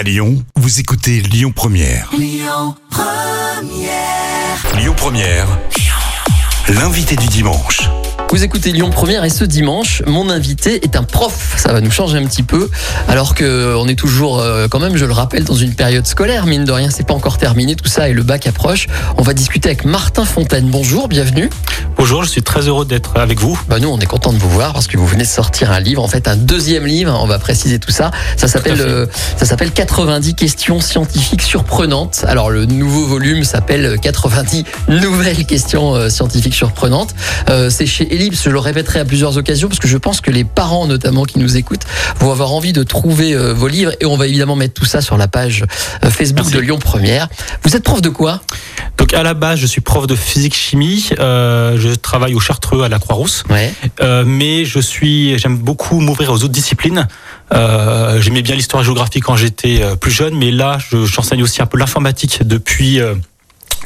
À 0.00 0.02
Lyon, 0.02 0.42
vous 0.56 0.80
écoutez 0.80 1.20
Lyon 1.20 1.52
Première. 1.54 2.08
Lyon 2.18 2.74
Première. 4.96 5.46
L'invité 6.70 7.16
du 7.16 7.26
dimanche. 7.26 7.82
Vous 8.30 8.42
écoutez 8.42 8.72
Lyon 8.72 8.88
Première 8.88 9.24
et 9.24 9.28
ce 9.28 9.44
dimanche, 9.44 10.02
mon 10.06 10.30
invité 10.30 10.82
est 10.84 10.96
un 10.96 11.02
prof. 11.02 11.54
Ça 11.58 11.74
va 11.74 11.82
nous 11.82 11.90
changer 11.90 12.16
un 12.16 12.24
petit 12.24 12.42
peu, 12.42 12.70
alors 13.08 13.34
que 13.34 13.74
on 13.76 13.88
est 13.88 13.94
toujours, 13.94 14.38
euh, 14.38 14.68
quand 14.68 14.78
même, 14.78 14.96
je 14.96 15.04
le 15.04 15.12
rappelle, 15.12 15.44
dans 15.44 15.54
une 15.54 15.74
période 15.74 16.06
scolaire. 16.06 16.46
Mine 16.46 16.64
de 16.64 16.72
rien, 16.72 16.88
c'est 16.88 17.06
pas 17.06 17.12
encore 17.12 17.36
terminé 17.36 17.76
tout 17.76 17.88
ça 17.88 18.08
et 18.08 18.14
le 18.14 18.22
bac 18.22 18.46
approche. 18.46 18.86
On 19.18 19.22
va 19.22 19.34
discuter 19.34 19.68
avec 19.68 19.84
Martin 19.84 20.24
Fontaine. 20.24 20.70
Bonjour, 20.70 21.08
bienvenue. 21.08 21.50
Bonjour, 22.00 22.24
je 22.24 22.30
suis 22.30 22.42
très 22.42 22.66
heureux 22.66 22.86
d'être 22.86 23.14
avec 23.14 23.40
vous. 23.40 23.60
Bah 23.68 23.78
nous, 23.78 23.90
on 23.90 23.98
est 23.98 24.06
content 24.06 24.32
de 24.32 24.38
vous 24.38 24.48
voir 24.48 24.72
parce 24.72 24.86
que 24.86 24.96
vous 24.96 25.06
venez 25.06 25.24
de 25.24 25.28
sortir 25.28 25.70
un 25.70 25.80
livre, 25.80 26.02
en 26.02 26.08
fait 26.08 26.28
un 26.28 26.36
deuxième 26.36 26.86
livre. 26.86 27.14
On 27.22 27.26
va 27.26 27.38
préciser 27.38 27.78
tout 27.78 27.90
ça. 27.90 28.10
Ça 28.38 28.48
s'appelle, 28.48 28.80
euh, 28.80 29.04
ça 29.36 29.44
s'appelle 29.44 29.70
90 29.70 30.34
questions 30.34 30.80
scientifiques 30.80 31.42
surprenantes. 31.42 32.24
Alors 32.26 32.48
le 32.48 32.64
nouveau 32.64 33.04
volume 33.04 33.44
s'appelle 33.44 33.98
90 34.00 34.64
nouvelles 34.88 35.44
questions 35.44 35.94
euh, 35.94 36.08
scientifiques 36.08 36.54
surprenantes. 36.54 37.14
Euh, 37.50 37.68
c'est 37.68 37.84
chez 37.84 38.14
Ellipse. 38.14 38.44
Je 38.44 38.48
le 38.48 38.60
répéterai 38.60 39.00
à 39.00 39.04
plusieurs 39.04 39.36
occasions 39.36 39.68
parce 39.68 39.80
que 39.80 39.88
je 39.88 39.98
pense 39.98 40.22
que 40.22 40.30
les 40.30 40.44
parents, 40.44 40.86
notamment 40.86 41.24
qui 41.24 41.38
nous 41.38 41.58
écoutent, 41.58 41.84
vont 42.18 42.32
avoir 42.32 42.52
envie 42.52 42.72
de 42.72 42.82
trouver 42.82 43.34
euh, 43.34 43.52
vos 43.52 43.68
livres 43.68 43.92
et 44.00 44.06
on 44.06 44.16
va 44.16 44.26
évidemment 44.26 44.56
mettre 44.56 44.72
tout 44.72 44.86
ça 44.86 45.02
sur 45.02 45.18
la 45.18 45.28
page 45.28 45.66
euh, 46.02 46.08
Facebook 46.08 46.46
Merci. 46.46 46.54
de 46.54 46.60
Lyon 46.60 46.78
Première. 46.78 47.28
Vous 47.62 47.76
êtes 47.76 47.82
prof 47.82 48.00
de 48.00 48.08
quoi? 48.08 48.40
Donc 48.96 49.14
à 49.14 49.22
la 49.22 49.34
base, 49.34 49.58
je 49.58 49.66
suis 49.66 49.80
prof 49.80 50.06
de 50.06 50.14
physique-chimie. 50.14 51.10
Euh, 51.18 51.78
je 51.78 51.89
travaille 51.94 52.34
au 52.34 52.40
Chartreux 52.40 52.82
à 52.82 52.88
la 52.88 52.98
Croix-Rousse. 52.98 53.44
Ouais. 53.50 53.72
Euh, 54.02 54.24
mais 54.26 54.64
je 54.64 54.80
suis, 54.80 55.38
j'aime 55.38 55.56
beaucoup 55.56 56.00
m'ouvrir 56.00 56.30
aux 56.32 56.36
autres 56.36 56.48
disciplines. 56.48 57.08
Euh, 57.52 58.20
J'aimais 58.20 58.42
bien 58.42 58.54
l'histoire 58.54 58.82
et 58.82 58.84
géographie 58.84 59.20
quand 59.20 59.36
j'étais 59.36 59.82
euh, 59.82 59.96
plus 59.96 60.10
jeune, 60.10 60.36
mais 60.36 60.50
là, 60.50 60.78
je- 60.78 61.04
j'enseigne 61.04 61.42
aussi 61.42 61.60
un 61.62 61.66
peu 61.66 61.78
l'informatique 61.78 62.42
depuis 62.46 63.00
euh, 63.00 63.14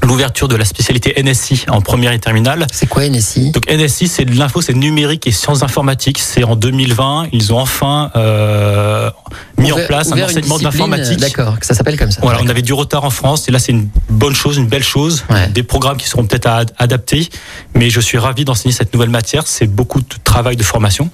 l'ouverture 0.02 0.48
de 0.48 0.56
la 0.56 0.64
spécialité 0.64 1.14
NSI 1.22 1.64
en 1.69 1.80
première 1.80 2.12
et 2.12 2.19
terminale. 2.19 2.66
C'est 2.72 2.86
quoi 2.86 3.08
NSI 3.08 3.52
Donc 3.52 3.70
NSI, 3.70 4.08
c'est 4.08 4.24
de 4.24 4.36
l'info, 4.38 4.60
c'est 4.60 4.74
numérique 4.74 5.27
et 5.27 5.32
sciences 5.32 5.62
informatiques. 5.62 6.19
C'est 6.19 6.44
en 6.44 6.56
2020, 6.56 7.28
ils 7.32 7.52
ont 7.52 7.58
enfin 7.58 8.10
euh, 8.16 9.10
mis 9.58 9.72
en 9.72 9.77
place 9.86 10.12
un 10.12 10.20
enseignement 10.22 10.58
l'informatique. 10.58 11.19
D'accord, 11.20 11.58
que 11.58 11.66
ça 11.66 11.74
s'appelle 11.74 11.98
comme 11.98 12.10
ça. 12.10 12.20
Voilà, 12.22 12.41
on 12.42 12.48
avait 12.48 12.62
du 12.62 12.72
retard 12.72 13.04
en 13.04 13.10
France 13.10 13.48
et 13.48 13.52
là 13.52 13.58
c'est 13.58 13.72
une 13.72 13.88
bonne 14.10 14.34
chose, 14.34 14.56
une 14.56 14.66
belle 14.66 14.84
chose. 14.84 15.24
Ouais. 15.30 15.48
Des 15.48 15.62
programmes 15.62 15.97
qui 15.97 16.08
seront 16.08 16.24
peut-être 16.26 16.47
à 16.47 16.56
ad- 16.58 16.72
adaptés, 16.78 17.28
mais 17.74 17.88
je 17.91 18.00
suis 18.00 18.19
ravi 18.19 18.44
d'enseigner 18.44 18.74
cette 18.74 18.92
nouvelle 18.92 19.10
matière. 19.10 19.44
C'est 19.47 19.66
beaucoup 19.66 20.00
de 20.00 20.06
travail 20.24 20.56
de 20.56 20.62
formation. 20.62 21.08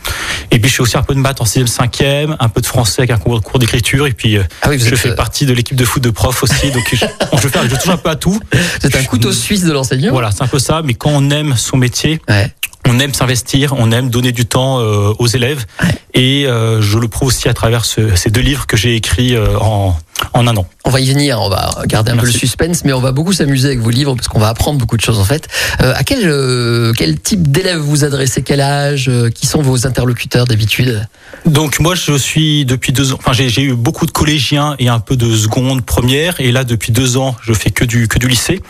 Et 0.51 0.59
puis 0.59 0.71
je 0.71 0.77
fais 0.77 0.83
aussi 0.83 0.97
un 0.97 1.03
peu 1.03 1.15
de 1.15 1.21
maths 1.21 1.41
en 1.41 1.45
6e, 1.45 1.67
5e, 1.73 2.37
un 2.41 2.49
peu 2.49 2.61
de 2.61 2.67
français 2.67 3.03
avec 3.03 3.11
un 3.11 3.19
cours, 3.19 3.41
cours 3.43 3.59
d'écriture. 3.59 4.07
Et 4.07 4.13
puis 4.13 4.37
euh, 4.37 4.43
Ah 4.63 4.69
oui, 4.71 4.79
je 4.79 4.89
êtes, 4.89 4.97
fais 4.97 5.11
euh, 5.11 5.15
partie 5.15 5.47
de 5.47 5.53
l'équipe 5.53 5.77
de 5.77 5.85
foot 5.85 6.03
de 6.03 6.11
prof 6.11 6.43
aussi. 6.43 6.71
Donc 6.71 6.83
je, 6.93 6.97
je, 7.41 7.49
fais, 7.49 7.59
je 7.69 7.77
touche 7.77 7.89
un 7.89 7.97
peu 7.97 8.11
à 8.11 8.17
tout. 8.17 8.39
C'est 8.81 8.97
un 8.97 9.05
couteau 9.05 9.33
suisse 9.33 9.65
de 9.65 9.73
l'enseignant. 9.73 10.13
Voilà, 10.13 10.31
c'est 10.31 10.43
un 10.43 10.47
peu 10.49 10.59
ça. 10.59 10.83
Mais 10.85 10.95
quand 10.95 11.11
on 11.13 11.31
aime 11.31 11.57
son 11.57 11.77
métier, 11.77 12.21
Ouais. 12.29 12.53
On 12.91 12.99
aime 12.99 13.15
s'investir, 13.15 13.75
on 13.79 13.93
aime 13.93 14.11
donner 14.11 14.33
du 14.33 14.47
temps 14.47 14.81
euh, 14.81 15.13
aux 15.19 15.29
élèves. 15.29 15.65
Et 16.13 16.47
euh, 16.47 16.83
je 16.83 16.99
le 16.99 17.07
prouve 17.07 17.29
aussi 17.29 17.49
à 17.49 17.55
travers 17.55 17.85
ce- 17.85 18.17
ces 18.17 18.31
deux 18.31 18.41
livres 18.41 18.67
que 18.67 18.77
j'ai 18.77 18.97
écrits 18.97 19.37
euh, 19.37 19.57
en, 19.61 19.97
en 20.33 20.47
un 20.49 20.57
an. 20.57 20.67
On 20.85 20.91
va 20.91 20.99
y 21.01 21.09
venir, 21.09 21.39
on 21.41 21.49
va 21.49 21.71
garder 21.87 22.11
un 22.11 22.17
peu 22.17 22.27
le 22.27 22.33
suspense, 22.33 22.85
mais 22.85 22.93
on 22.93 23.01
va 23.01 23.13
beaucoup 23.13 23.33
s'amuser 23.33 23.69
avec 23.69 23.79
vos 23.81 23.91
livres 23.91 24.15
parce 24.17 24.27
qu'on 24.27 24.41
va 24.41 24.49
apprendre 24.49 24.79
beaucoup 24.79 24.97
de 24.97 25.03
choses 25.03 25.21
en 25.21 25.25
fait. 25.25 25.47
Euh, 25.83 25.93
à 25.95 26.03
quel, 26.03 26.23
euh, 26.29 26.93
quel 26.97 27.21
type 27.21 27.51
d'élèves 27.53 27.79
vous 27.79 28.03
adressez? 28.03 28.43
Quel 28.43 28.61
âge? 28.61 29.07
Euh, 29.09 29.31
Qui 29.31 29.47
sont 29.47 29.63
vos 29.63 29.87
interlocuteurs 29.87 30.47
d'habitude? 30.47 31.07
Donc 31.47 31.79
moi 31.79 31.95
je 31.95 32.17
suis 32.19 32.65
depuis 32.65 32.93
deux 32.93 33.13
ans, 33.13 33.19
enfin 33.21 33.33
j'ai 33.33 33.63
eu 33.63 33.75
beaucoup 33.75 34.05
de 34.05 34.11
collégiens 34.11 34.75
et 34.81 34.89
un 34.89 34.99
peu 34.99 35.17
de 35.17 35.35
seconde, 35.37 35.83
première, 35.87 36.41
et 36.41 36.51
là 36.51 36.65
depuis 36.65 36.91
deux 36.93 37.17
ans 37.17 37.37
je 37.43 37.53
fais 37.53 37.71
que 37.71 37.85
du 37.85 38.09
que 38.09 38.19
du 38.19 38.27
lycée. 38.27 38.61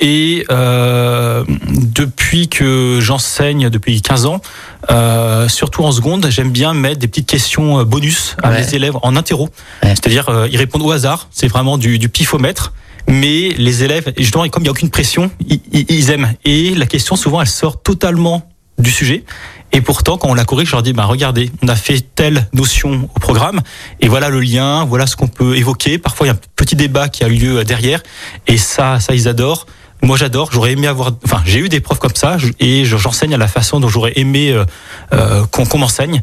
Et 0.00 0.44
euh, 0.50 1.44
depuis 1.68 2.48
que 2.48 2.98
j'enseigne 3.02 3.65
depuis 3.70 4.00
15 4.02 4.26
ans, 4.26 4.40
euh, 4.90 5.48
surtout 5.48 5.84
en 5.84 5.92
seconde, 5.92 6.26
j'aime 6.30 6.50
bien 6.50 6.74
mettre 6.74 6.98
des 7.00 7.08
petites 7.08 7.28
questions 7.28 7.80
euh, 7.80 7.84
bonus 7.84 8.36
à 8.42 8.50
Ouais. 8.50 8.60
mes 8.62 8.74
élèves 8.74 8.94
en 9.02 9.16
interro. 9.16 9.44
Ouais. 9.82 9.90
C'est-à-dire 9.90 10.28
euh, 10.28 10.48
ils 10.50 10.56
répondent 10.56 10.82
au 10.82 10.90
hasard, 10.92 11.28
c'est 11.30 11.48
vraiment 11.48 11.78
du, 11.78 11.98
du 11.98 12.08
pifomètre. 12.08 12.72
Mais 13.08 13.50
les 13.56 13.84
élèves, 13.84 14.12
et 14.16 14.22
justement, 14.22 14.48
comme 14.48 14.62
il 14.62 14.64
n'y 14.64 14.68
a 14.68 14.72
aucune 14.72 14.90
pression, 14.90 15.30
ils, 15.48 15.60
ils- 15.72 15.86
ils 15.88 16.10
aiment. 16.10 16.32
Et 16.44 16.74
la 16.74 16.86
question, 16.86 17.14
souvent, 17.14 17.40
elle 17.40 17.46
sort 17.46 17.80
totalement 17.80 18.48
du 18.78 18.90
sujet. 18.90 19.24
Et 19.72 19.80
pourtant, 19.80 20.18
quand 20.18 20.28
on 20.28 20.34
la 20.34 20.44
corrige, 20.44 20.68
je 20.68 20.72
leur 20.72 20.82
dis, 20.82 20.92
bah, 20.92 21.04
regardez, 21.04 21.50
on 21.62 21.68
a 21.68 21.76
fait 21.76 22.00
telle 22.14 22.48
notion 22.52 23.08
au 23.14 23.20
programme, 23.20 23.60
et 24.00 24.08
voilà 24.08 24.28
le 24.28 24.40
lien, 24.40 24.84
voilà 24.84 25.06
ce 25.06 25.14
qu'on 25.16 25.28
peut 25.28 25.56
évoquer. 25.56 25.98
Parfois, 25.98 26.26
il 26.26 26.30
y 26.30 26.32
a 26.32 26.34
un 26.34 26.38
petit 26.56 26.74
débat 26.76 27.08
qui 27.08 27.22
a 27.24 27.28
lieu 27.28 27.62
derrière, 27.64 28.02
et 28.48 28.56
ça, 28.58 28.98
ça, 29.00 29.14
ils 29.14 29.28
adorent. 29.28 29.66
Moi, 30.02 30.16
j'adore. 30.16 30.50
J'aurais 30.52 30.72
aimé 30.72 30.86
avoir, 30.86 31.12
enfin, 31.24 31.42
j'ai 31.46 31.58
eu 31.58 31.68
des 31.68 31.80
profs 31.80 31.98
comme 31.98 32.14
ça, 32.14 32.36
et 32.60 32.84
je- 32.84 32.96
j'enseigne 32.96 33.34
à 33.34 33.38
la 33.38 33.48
façon 33.48 33.80
dont 33.80 33.88
j'aurais 33.88 34.12
aimé 34.16 34.50
euh, 34.52 34.64
euh, 35.12 35.44
qu'on 35.50 35.64
qu'on 35.64 35.78
m'enseigne. 35.78 36.20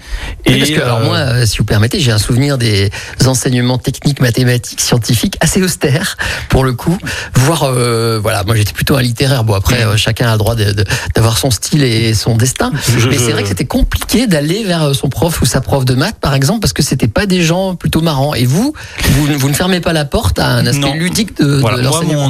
Oui, 0.47 0.57
parce 0.59 0.69
que, 0.71 0.81
alors 0.81 0.99
euh, 0.99 1.05
moi, 1.05 1.45
si 1.45 1.57
vous 1.57 1.63
permettez, 1.65 1.99
j'ai 1.99 2.11
un 2.11 2.17
souvenir 2.17 2.57
des 2.57 2.91
enseignements 3.25 3.77
techniques, 3.77 4.21
mathématiques, 4.21 4.79
scientifiques 4.79 5.37
assez 5.41 5.61
austères 5.61 6.17
pour 6.49 6.63
le 6.63 6.73
coup. 6.73 6.97
Voire, 7.33 7.63
euh, 7.63 8.19
voilà, 8.21 8.43
moi 8.43 8.55
j'étais 8.55 8.73
plutôt 8.73 8.95
un 8.95 9.01
littéraire. 9.01 9.43
Bon 9.43 9.53
après, 9.55 9.83
chacun 9.97 10.27
a 10.29 10.33
le 10.33 10.37
droit 10.37 10.55
de- 10.55 10.71
de- 10.71 10.85
d'avoir 11.15 11.37
son 11.37 11.51
style 11.51 11.83
et 11.83 12.13
son 12.13 12.37
destin. 12.37 12.71
je- 12.97 13.09
Mais 13.09 13.17
je- 13.17 13.23
c'est 13.23 13.31
vrai 13.31 13.41
que 13.43 13.49
c'était 13.49 13.65
compliqué 13.65 14.27
d'aller 14.27 14.63
vers 14.63 14.93
son 14.95 15.09
prof 15.09 15.41
ou 15.41 15.45
sa 15.45 15.61
prof 15.61 15.83
de 15.83 15.95
maths, 15.95 16.19
par 16.21 16.35
exemple, 16.35 16.59
parce 16.61 16.73
que 16.73 16.83
c'était 16.83 17.07
pas 17.07 17.25
des 17.25 17.41
gens 17.41 17.75
plutôt 17.75 18.01
marrants. 18.01 18.33
Et 18.35 18.45
vous, 18.45 18.73
vous, 19.11 19.25
vous 19.37 19.49
ne 19.49 19.53
fermez 19.53 19.79
pas 19.81 19.93
la 19.93 20.05
porte 20.05 20.39
à 20.39 20.47
un 20.47 20.65
aspect 20.67 20.79
Non. 20.79 20.93
ludique 20.93 21.35
de, 21.37 21.45
de 21.45 21.59
Voilà, 21.59 21.77
moi, 21.81 22.01
l'enseignement. 22.01 22.29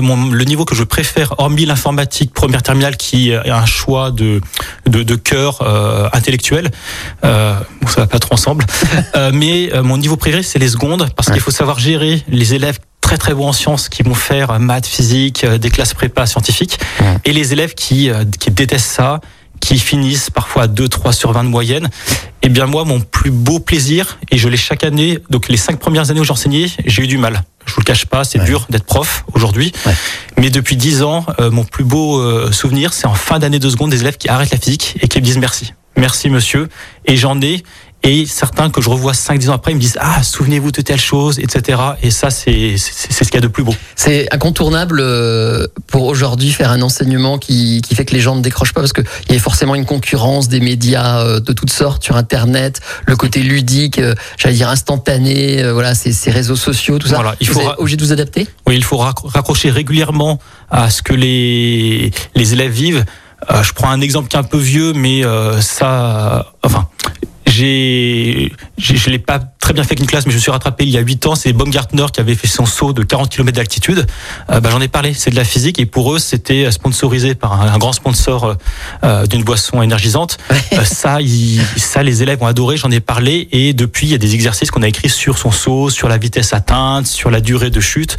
mon, 0.00 0.13
mon- 0.16 0.30
le 0.32 0.44
niveau 0.44 0.64
que 0.64 0.74
je 0.74 0.84
préfère, 0.84 1.34
hormis 1.38 1.66
l'informatique 1.66 2.32
première 2.32 2.62
terminale, 2.62 2.96
qui 2.96 3.30
est 3.30 3.50
un 3.50 3.66
choix 3.66 4.10
de 4.10 4.40
de, 4.86 5.02
de 5.02 5.14
cœur 5.16 5.60
euh, 5.62 6.08
intellectuel, 6.12 6.70
euh, 7.24 7.54
bon, 7.80 7.88
ça 7.88 8.00
va 8.02 8.06
pas 8.06 8.18
trop 8.18 8.34
ensemble. 8.34 8.64
Euh, 9.16 9.30
mais 9.32 9.72
euh, 9.72 9.82
mon 9.82 9.96
niveau 9.98 10.16
préféré, 10.16 10.42
c'est 10.42 10.58
les 10.58 10.68
secondes, 10.68 11.08
parce 11.16 11.30
qu'il 11.30 11.40
faut 11.40 11.50
savoir 11.52 11.78
gérer 11.78 12.22
les 12.28 12.54
élèves 12.54 12.78
très 13.00 13.16
très 13.18 13.32
bons 13.34 13.48
en 13.48 13.52
sciences 13.52 13.88
qui 13.88 14.02
vont 14.02 14.14
faire 14.14 14.50
euh, 14.50 14.58
maths, 14.58 14.86
physique, 14.86 15.44
des 15.46 15.70
classes 15.70 15.94
prépa 15.94 16.26
scientifiques, 16.26 16.78
Ouais. 17.00 17.16
et 17.24 17.32
les 17.32 17.52
élèves 17.52 17.74
qui 17.74 18.10
qui 18.40 18.50
détestent 18.50 18.90
ça, 18.90 19.20
qui 19.60 19.78
finissent 19.78 20.30
parfois 20.30 20.64
à 20.64 20.66
2, 20.68 20.88
3 20.88 21.12
sur 21.12 21.32
20 21.32 21.44
de 21.44 21.48
moyenne. 21.48 21.88
Eh 22.42 22.48
bien 22.48 22.66
moi, 22.66 22.84
mon 22.84 23.00
plus 23.00 23.30
beau 23.30 23.60
plaisir, 23.60 24.18
et 24.30 24.36
je 24.38 24.48
l'ai 24.48 24.56
chaque 24.58 24.84
année, 24.84 25.18
donc 25.30 25.48
les 25.48 25.56
cinq 25.56 25.78
premières 25.78 26.10
années 26.10 26.20
où 26.20 26.24
j'enseignais, 26.24 26.66
j'ai 26.84 27.02
eu 27.02 27.06
du 27.06 27.18
mal. 27.18 27.42
Je 27.74 27.76
vous 27.76 27.80
le 27.80 27.86
cache 27.86 28.06
pas, 28.06 28.22
c'est 28.22 28.38
Ouais. 28.38 28.44
dur 28.44 28.66
d'être 28.70 28.84
prof 28.84 29.24
aujourd'hui. 29.32 29.72
Ouais. 29.84 29.94
Mais 30.38 30.48
depuis 30.48 30.76
10 30.76 31.02
ans, 31.02 31.26
euh, 31.40 31.50
mon 31.50 31.64
plus 31.64 31.82
beau 31.82 32.20
euh, 32.20 32.52
souvenir, 32.52 32.92
c'est 32.92 33.08
en 33.08 33.14
fin 33.14 33.40
d'année 33.40 33.58
de 33.58 33.68
seconde 33.68 33.90
des 33.90 34.00
élèves 34.00 34.16
qui 34.16 34.28
arrêtent 34.28 34.52
la 34.52 34.58
physique 34.58 34.96
et 35.00 35.08
qui 35.08 35.18
me 35.18 35.24
disent 35.24 35.38
merci. 35.38 35.72
Merci 35.96 36.30
monsieur. 36.30 36.68
Et 37.04 37.16
j'en 37.16 37.40
ai, 37.40 37.64
et 38.04 38.26
certains 38.26 38.68
que 38.70 38.80
je 38.82 38.90
revois 38.90 39.12
5-10 39.12 39.48
ans 39.48 39.54
après, 39.54 39.72
ils 39.72 39.76
me 39.76 39.80
disent 39.80 39.96
Ah, 40.00 40.22
souvenez-vous 40.22 40.70
de 40.70 40.82
telle 40.82 41.00
chose, 41.00 41.38
etc. 41.38 41.80
Et 42.02 42.10
ça, 42.10 42.30
c'est 42.30 42.76
ce 42.76 43.24
qu'il 43.24 43.34
y 43.34 43.38
a 43.38 43.40
de 43.40 43.48
plus 43.48 43.64
beau. 43.64 43.74
C'est 43.96 44.32
incontournable 44.32 45.00
euh, 45.00 45.66
pour 45.86 46.04
aujourd'hui 46.04 46.50
faire 46.52 46.70
un 46.70 46.82
enseignement 46.82 47.38
qui, 47.38 47.80
qui 47.82 47.94
fait 47.94 48.04
que 48.04 48.12
les 48.14 48.20
gens 48.20 48.36
ne 48.36 48.42
décrochent 48.42 48.74
pas 48.74 48.80
parce 48.82 48.92
qu'il 48.92 49.04
y 49.30 49.34
a 49.36 49.38
forcément 49.38 49.74
une 49.74 49.86
concurrence 49.86 50.48
des 50.48 50.60
médias 50.60 51.20
euh, 51.20 51.40
de 51.40 51.52
toutes 51.54 51.70
sortes 51.72 52.04
sur 52.04 52.16
Internet, 52.16 52.80
le 53.06 53.16
côté 53.16 53.40
ludique, 53.40 53.98
euh, 53.98 54.14
j'allais 54.36 54.54
dire 54.56 54.68
instantané, 54.68 55.62
voilà, 55.72 55.94
ces, 55.94 56.12
ces 56.12 56.30
réseaux 56.30 56.56
sociaux, 56.56 56.98
tout 56.98 57.08
ça. 57.08 57.16
Voilà, 57.16 57.34
il 57.40 57.48
Vous 57.48 57.60
faut 57.60 57.70
obligé 57.78 57.96
de 57.96 58.04
vous 58.04 58.12
adapter? 58.12 58.46
Oui, 58.66 58.76
il 58.76 58.84
faut 58.84 58.98
raccro- 58.98 59.28
raccrocher 59.28 59.70
régulièrement 59.70 60.38
à 60.70 60.90
ce 60.90 61.02
que 61.02 61.14
les, 61.14 62.10
les 62.34 62.52
élèves 62.52 62.72
vivent. 62.72 63.04
Euh, 63.50 63.62
je 63.62 63.72
prends 63.72 63.90
un 63.90 64.00
exemple 64.00 64.28
qui 64.28 64.36
est 64.36 64.40
un 64.40 64.42
peu 64.44 64.58
vieux, 64.58 64.92
mais 64.94 65.24
euh, 65.24 65.60
ça, 65.60 66.52
enfin, 66.62 66.88
j'ai, 67.54 68.52
je 68.78 69.10
l'ai 69.10 69.18
pas 69.18 69.38
très 69.60 69.72
bien 69.72 69.82
fait 69.82 69.92
avec 69.92 70.00
une 70.00 70.06
classe, 70.06 70.26
mais 70.26 70.32
je 70.32 70.36
me 70.36 70.42
suis 70.42 70.50
rattrapé 70.50 70.84
il 70.84 70.90
y 70.90 70.98
a 70.98 71.00
8 71.00 71.26
ans. 71.26 71.34
C'est 71.34 71.52
Baumgartner 71.52 72.04
qui 72.12 72.20
avait 72.20 72.34
fait 72.34 72.48
son 72.48 72.66
saut 72.66 72.92
de 72.92 73.02
40 73.02 73.30
km 73.30 73.56
d'altitude. 73.56 74.06
Euh, 74.50 74.60
bah, 74.60 74.68
j'en 74.70 74.80
ai 74.80 74.88
parlé. 74.88 75.14
C'est 75.14 75.30
de 75.30 75.36
la 75.36 75.44
physique 75.44 75.78
et 75.78 75.86
pour 75.86 76.12
eux, 76.12 76.18
c'était 76.18 76.70
sponsorisé 76.70 77.34
par 77.34 77.60
un, 77.62 77.72
un 77.72 77.78
grand 77.78 77.92
sponsor 77.92 78.44
euh, 78.44 78.54
euh, 79.04 79.26
d'une 79.26 79.42
boisson 79.44 79.80
énergisante. 79.82 80.36
Euh, 80.50 80.84
ça, 80.84 81.20
ils- 81.22 81.60
ça, 81.76 82.02
les 82.02 82.22
élèves 82.22 82.42
ont 82.42 82.46
adoré. 82.46 82.76
J'en 82.76 82.90
ai 82.90 83.00
parlé 83.00 83.48
et 83.52 83.72
depuis, 83.72 84.06
il 84.08 84.10
y 84.10 84.14
a 84.14 84.18
des 84.18 84.34
exercices 84.34 84.70
qu'on 84.70 84.82
a 84.82 84.88
écrits 84.88 85.08
sur 85.08 85.38
son 85.38 85.50
saut, 85.50 85.88
sur 85.88 86.08
la 86.08 86.18
vitesse 86.18 86.52
atteinte, 86.52 87.06
sur 87.06 87.30
la 87.30 87.40
durée 87.40 87.70
de 87.70 87.80
chute. 87.80 88.16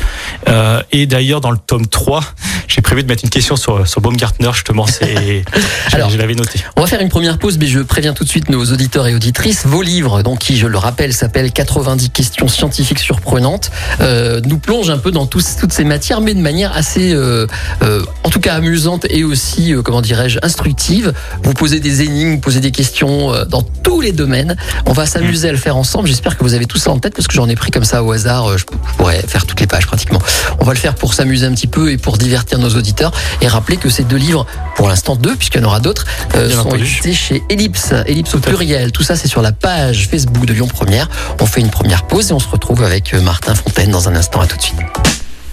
Euh, 0.48 0.82
et 0.92 1.06
d'ailleurs, 1.06 1.42
dans 1.42 1.52
le 1.52 1.58
tome 1.58 1.86
3, 1.86 2.24
j'ai 2.68 2.82
prévu 2.82 3.04
de 3.04 3.08
mettre 3.08 3.24
une 3.24 3.30
question 3.30 3.56
sur, 3.56 3.88
sur 3.88 4.02
Baumgartner, 4.02 4.52
justement. 4.54 4.88
C'est, 4.88 5.44
Alors, 5.92 6.10
je, 6.10 6.16
je 6.16 6.20
l'avais 6.20 6.34
noté. 6.36 6.60
On 6.76 6.82
va 6.82 6.88
faire 6.88 7.02
une 7.02 7.10
première 7.10 7.38
pause, 7.38 7.58
mais 7.60 7.68
je 7.68 7.80
préviens 7.82 8.14
tout 8.14 8.24
de 8.24 8.30
suite 8.30 8.50
nos 8.50 8.66
auditeurs 8.66 9.06
et 9.06 9.14
auditrices. 9.14 9.25
Vos 9.66 9.82
livres, 9.82 10.22
donc 10.22 10.40
qui, 10.40 10.58
je 10.58 10.68
le 10.68 10.78
rappelle, 10.78 11.14
s'appellent 11.14 11.52
90 11.52 12.10
questions 12.10 12.48
scientifiques 12.48 13.00
surprenantes, 13.00 13.72
euh, 14.02 14.42
nous 14.46 14.58
plongent 14.58 14.90
un 14.90 14.98
peu 14.98 15.12
dans 15.12 15.26
toutes 15.26 15.72
ces 15.72 15.84
matières, 15.84 16.22
mais 16.22 16.34
de 16.34 16.40
manière 16.40 16.76
assez 16.76 17.14
euh, 17.14 17.48
euh, 17.82 18.04
en 18.24 18.30
tout 18.30 18.40
cas 18.40 18.54
amusante 18.54 19.06
et 19.10 19.24
aussi, 19.24 19.74
comment 19.84 20.02
dirais-je, 20.02 20.40
instructive. 20.44 21.14
Vous 21.44 21.54
posez 21.54 21.80
des 21.80 22.04
énigmes, 22.04 22.32
vous 22.32 22.40
posez 22.40 22.60
des 22.60 22.72
questions 22.72 23.32
dans 23.50 23.62
tous 23.62 24.02
les 24.02 24.12
domaines. 24.12 24.56
On 24.86 24.94
va 24.94 25.06
s'amuser 25.06 25.50
à 25.50 25.52
le 25.52 25.58
faire 25.58 25.78
ensemble. 25.78 26.08
J'espère 26.08 26.38
que 26.38 26.44
vous 26.44 26.54
avez 26.54 26.66
tout 26.66 26.78
ça 26.78 26.92
en 26.92 27.00
tête 27.00 27.16
parce 27.16 27.28
que 27.28 27.34
j'en 27.34 27.50
ai 27.50 27.56
pris 27.56 27.72
comme 27.72 27.86
ça 27.86 28.04
au 28.04 28.12
hasard. 28.12 28.58
Je 28.58 28.66
je 28.66 28.98
pourrais 28.98 29.22
faire 29.22 29.46
toutes 29.46 29.60
les 29.60 29.68
pages 29.68 29.88
pratiquement. 29.88 30.20
On 30.60 30.66
va 30.66 30.74
le 30.74 30.80
faire 30.80 30.96
pour 30.96 31.14
s'amuser 31.14 31.46
un 31.46 31.54
petit 31.54 31.68
peu 31.68 31.92
et 31.92 31.98
pour 31.98 32.18
divertir 32.18 32.60
nos 32.60 32.70
auditeurs 32.70 33.12
et 33.42 33.48
rappeler 33.48 33.78
que 33.78 33.90
ces 33.90 34.04
deux 34.04 34.16
livres, 34.16 34.46
pour 34.76 34.88
l'instant 34.88 35.16
deux, 35.16 35.36
puisqu'il 35.36 35.62
y 35.62 35.64
en 35.64 35.68
aura 35.68 35.80
d'autres, 35.80 36.06
sont 36.50 36.76
édités 36.76 37.14
chez 37.14 37.44
Ellipse, 37.50 37.94
Ellipse 38.08 38.36
au 38.36 38.40
pluriel. 38.40 38.92
Tout 38.92 39.04
ça, 39.04 39.15
c'est 39.16 39.28
sur 39.28 39.42
la 39.42 39.52
page 39.52 40.08
Facebook 40.10 40.46
de 40.46 40.54
Lyon 40.54 40.68
Première. 40.68 41.10
On 41.40 41.46
fait 41.46 41.62
une 41.62 41.70
première 41.70 42.04
pause 42.08 42.32
et 42.32 42.34
on 42.34 42.40
se 42.40 42.48
retrouve 42.48 42.84
avec 42.84 43.14
euh, 43.14 43.22
Martin 43.22 43.56
Fontaine 43.56 43.92
dans 43.92 44.10
un 44.10 44.16
instant. 44.16 44.42
À 44.42 44.48
tout 44.48 44.58
de 44.58 44.62
suite. 44.62 44.80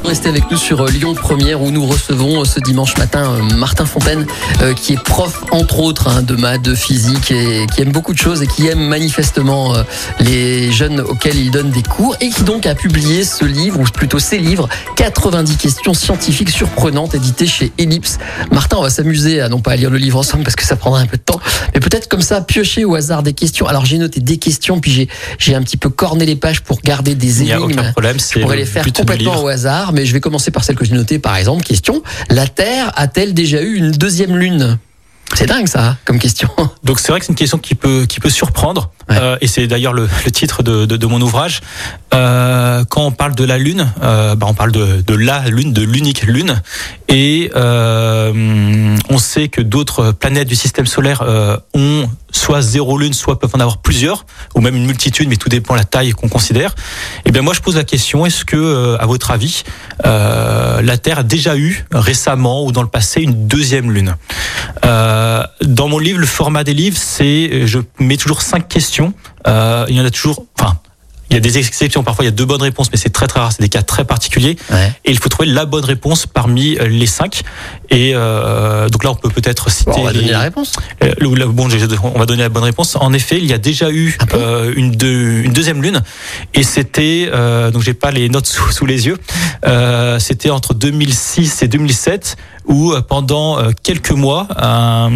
Restez 0.05 0.29
avec 0.29 0.51
nous 0.51 0.57
sur 0.57 0.81
euh, 0.83 0.91
Lyon 0.91 1.15
Première 1.15 1.63
où 1.63 1.71
nous 1.71 1.87
recevons 1.87 2.43
euh, 2.43 2.45
ce 2.45 2.61
dimanche 2.61 2.97
matin 2.99 3.35
euh, 3.35 3.57
Martin 3.57 3.87
Fontaine 3.87 4.27
qui 4.77 4.93
est 4.93 5.03
prof 5.03 5.45
entre 5.51 5.81
autres 5.81 6.09
hein, 6.09 6.23
de 6.23 6.35
maths, 6.35 6.63
de 6.63 6.75
physique 6.75 7.31
et 7.31 7.67
qui 7.75 7.83
aime 7.83 7.91
beaucoup 7.93 8.13
de 8.13 8.19
choses 8.19 8.43
et 8.43 8.47
qui 8.47 8.67
aime 8.69 8.81
manifestement 8.81 9.75
les 10.21 10.71
jeunes 10.71 11.01
auxquels 11.01 11.37
il 11.37 11.51
donne 11.51 11.71
des 11.71 11.83
cours 11.83 12.17
et 12.21 12.29
qui 12.29 12.43
donc 12.43 12.67
a 12.67 12.75
publié 12.75 13.25
ce 13.25 13.45
livre 13.45 13.81
ou 13.81 13.85
plutôt 13.85 14.19
ces 14.19 14.39
livres 14.39 14.69
90 14.97 15.57
questions 15.57 15.95
scientifiques 15.95 16.51
surprenantes 16.51 17.15
édité 17.15 17.47
chez 17.47 17.73
Ellipse. 17.79 18.19
Martin, 18.53 18.77
on 18.79 18.83
va 18.83 18.91
s'amuser 18.91 19.41
à 19.41 19.49
non 19.49 19.61
pas 19.61 19.73
à 19.73 19.77
lire 19.77 19.91
le 19.91 19.99
livre 19.99 20.19
ensemble 20.19 20.45
parce 20.45 20.57
que 20.57 20.65
ça 20.65 20.77
prendra 20.77 21.01
un 21.01 21.07
peu 21.07 21.17
de 21.17 21.23
temps, 21.23 21.41
mais 21.75 21.81
peut-être 21.81 22.09
comme 22.09 22.23
ça 22.23 22.41
piocher 22.41 22.85
au 22.85 22.95
hasard 22.95 23.23
des 23.23 23.33
questions. 23.33 23.67
Alors 23.67 23.85
j'ai 23.85 23.99
noté 23.99 24.21
des 24.21 24.37
questions 24.39 24.79
puis 24.81 24.93
j'ai 24.93 25.09
j'ai 25.39 25.55
un 25.55 25.63
petit 25.63 25.77
peu 25.77 25.89
corné 25.89 26.25
les 26.25 26.37
pages 26.37 26.61
pour 26.61 26.81
garder 26.83 27.15
des 27.15 27.41
Il 27.41 27.47
n'y 27.47 27.53
a 27.53 27.59
énigmes. 27.59 27.79
aucun 27.79 27.93
problème. 27.93 28.19
Je 28.19 28.25
C'est 28.25 28.41
pourrais 28.41 28.57
le 28.57 28.63
les 28.63 28.67
faire 28.67 28.85
complètement 28.93 29.43
au 29.43 29.49
hasard, 29.49 29.92
mais 29.93 30.07
je 30.07 30.13
vais 30.13 30.21
commencer 30.21 30.51
par 30.51 30.65
celle 30.65 30.77
que 30.77 30.85
j'ai 30.85 30.95
notée. 30.95 31.19
Par 31.19 31.37
exemple, 31.37 31.63
question 31.65 32.03
la 32.29 32.47
Terre 32.47 32.93
a-t-elle 32.97 33.35
déjà 33.35 33.63
eu 33.63 33.75
une 33.75 33.91
deuxième 33.93 34.37
lune? 34.37 34.79
C'est 35.35 35.47
dingue 35.47 35.69
ça, 35.69 35.97
comme 36.05 36.19
question. 36.19 36.49
Donc 36.85 37.01
c'est 37.01 37.11
vrai 37.11 37.21
que 37.21 37.27
c'est 37.27 37.33
une 37.33 37.39
question 37.39 37.59
qui 37.59 37.75
peut 37.75 38.05
qui 38.07 38.21
peut 38.21 38.31
surprendre 38.31 38.93
Euh, 39.11 39.37
et 39.41 39.47
c'est 39.47 39.67
d'ailleurs 39.67 39.93
le, 39.93 40.09
titre 40.33 40.63
de, 40.63 41.07
mon 41.07 41.21
ouvrage. 41.21 41.61
Euh, 42.15 42.85
quand 42.89 43.05
on 43.07 43.11
parle 43.11 43.35
de 43.35 43.45
la 43.45 43.59
lune, 43.59 43.91
euh, 44.03 44.35
bah, 44.35 44.47
on 44.49 44.55
parle 44.55 44.73
de, 44.73 45.03
de 45.03 45.15
la 45.15 45.49
lune, 45.49 45.73
de 45.73 45.83
l'unique 45.83 46.23
lune, 46.23 46.61
et 47.09 47.51
on 47.55 49.19
sait 49.19 49.49
que 49.49 49.61
d'autres 49.61 50.13
planètes 50.13 50.49
du 50.49 50.57
système 50.57 50.87
solaire 50.87 51.23
ont 51.75 52.09
soit 52.35 52.63
zéro 52.63 52.97
lune, 52.97 53.13
soit 53.13 53.39
peuvent 53.39 53.51
en 53.55 53.61
avoir 53.61 53.79
plusieurs, 53.79 54.25
ou 54.55 54.61
même 54.61 54.75
une 54.75 54.87
multitude, 54.87 55.29
mais 55.29 55.37
tout 55.37 55.51
dépend 55.51 55.75
de 55.75 55.81
la 55.81 55.85
taille 55.85 56.13
qu'on 56.13 56.29
considère. 56.29 56.75
Et 57.27 57.31
bien 57.31 57.43
moi 57.43 57.53
je 57.53 57.61
pose 57.61 57.77
la 57.77 57.85
question 57.85 58.25
est-ce 58.25 58.47
que, 58.47 58.97
à 58.99 59.05
votre 59.05 59.31
avis, 59.31 59.65
la 60.05 60.99
Terre 60.99 61.19
a 61.19 61.23
déjà 61.23 61.57
eu 61.57 61.85
récemment 61.93 62.65
ou 62.65 62.73
dans 62.73 62.83
le 62.83 62.89
passé 62.89 63.21
une 63.21 63.47
deuxième 63.47 63.91
lune? 63.91 64.17
Dans 64.83 65.89
mon 65.89 65.99
livre, 65.99 66.19
le 66.19 66.27
format 66.27 66.65
des 66.65 66.75
livres, 66.75 66.99
c'est 66.99 67.67
je 67.67 67.79
mets 67.99 68.17
toujours 68.17 68.41
cinq 68.41 68.69
questions. 68.69 68.92
Euh, 69.47 69.87
il 69.89 69.97
y 69.97 70.01
en 70.01 70.05
a 70.05 70.11
toujours, 70.11 70.45
enfin. 70.59 70.79
Il 71.31 71.35
y 71.35 71.39
a 71.39 71.41
des 71.41 71.57
exceptions, 71.57 72.03
parfois 72.03 72.27
il 72.27 72.29
y 72.29 72.29
a 72.29 72.33
deux 72.33 72.45
bonnes 72.45 72.61
réponses, 72.61 72.89
mais 72.93 72.99
c'est 72.99 73.09
très 73.09 73.27
très 73.27 73.41
rare, 73.41 73.53
c'est 73.53 73.63
des 73.63 73.71
cas 73.71 73.81
très 73.81 74.05
particuliers. 74.05 74.55
Ouais. 74.71 74.93
Et 75.07 75.13
il 75.13 75.19
faut 75.19 75.31
trouver 75.31 75.49
la 75.49 75.65
bonne 75.65 75.87
réponse 75.87 76.27
parmi 76.27 76.77
euh, 76.77 76.87
les 76.89 77.07
cinq. 77.07 77.41
Et 77.89 78.13
euh, 78.15 78.91
donc 78.91 79.03
là, 79.03 79.13
on 79.13 79.15
peut 79.15 79.31
peut-être 79.31 79.71
citer. 79.71 79.93
Bon, 79.93 80.01
on 80.01 80.05
va 80.05 80.13
les- 80.13 80.19
donner 80.21 80.33
la 80.33 80.41
réponse. 80.41 80.75
euh, 81.03 81.15
le- 81.19 81.35
le- 81.35 81.47
bon, 81.47 81.71
on 82.15 82.19
va 82.19 82.27
donner 82.27 82.43
la 82.43 82.51
bonne 82.51 82.65
réponse. 82.65 82.97
En 83.01 83.15
effet, 83.15 83.39
il 83.39 83.47
y 83.47 83.55
a 83.55 83.59
déjà 83.59 83.91
eu 83.91 84.15
Ah 84.21 84.27
bon 84.27 84.73
une, 84.77 84.91
deux- 84.91 85.41
une 85.45 85.55
deuxième 85.55 85.81
lune, 85.83 86.03
et 86.53 86.63
c'était 86.65 87.31
donc 87.73 87.81
j'ai 87.81 87.95
pas 87.95 88.11
les 88.11 88.29
notes 88.29 88.47
sous, 88.47 88.71
sous 88.71 88.85
les 88.85 89.07
yeux. 89.07 89.17
C'était 90.19 90.51
entre 90.51 90.75
2006 90.75 91.63
et 91.63 91.69
2007, 91.69 92.37
où 92.67 92.93
pendant 93.09 93.57
quelques 93.83 94.11
mois. 94.13 94.49
un 94.59 95.11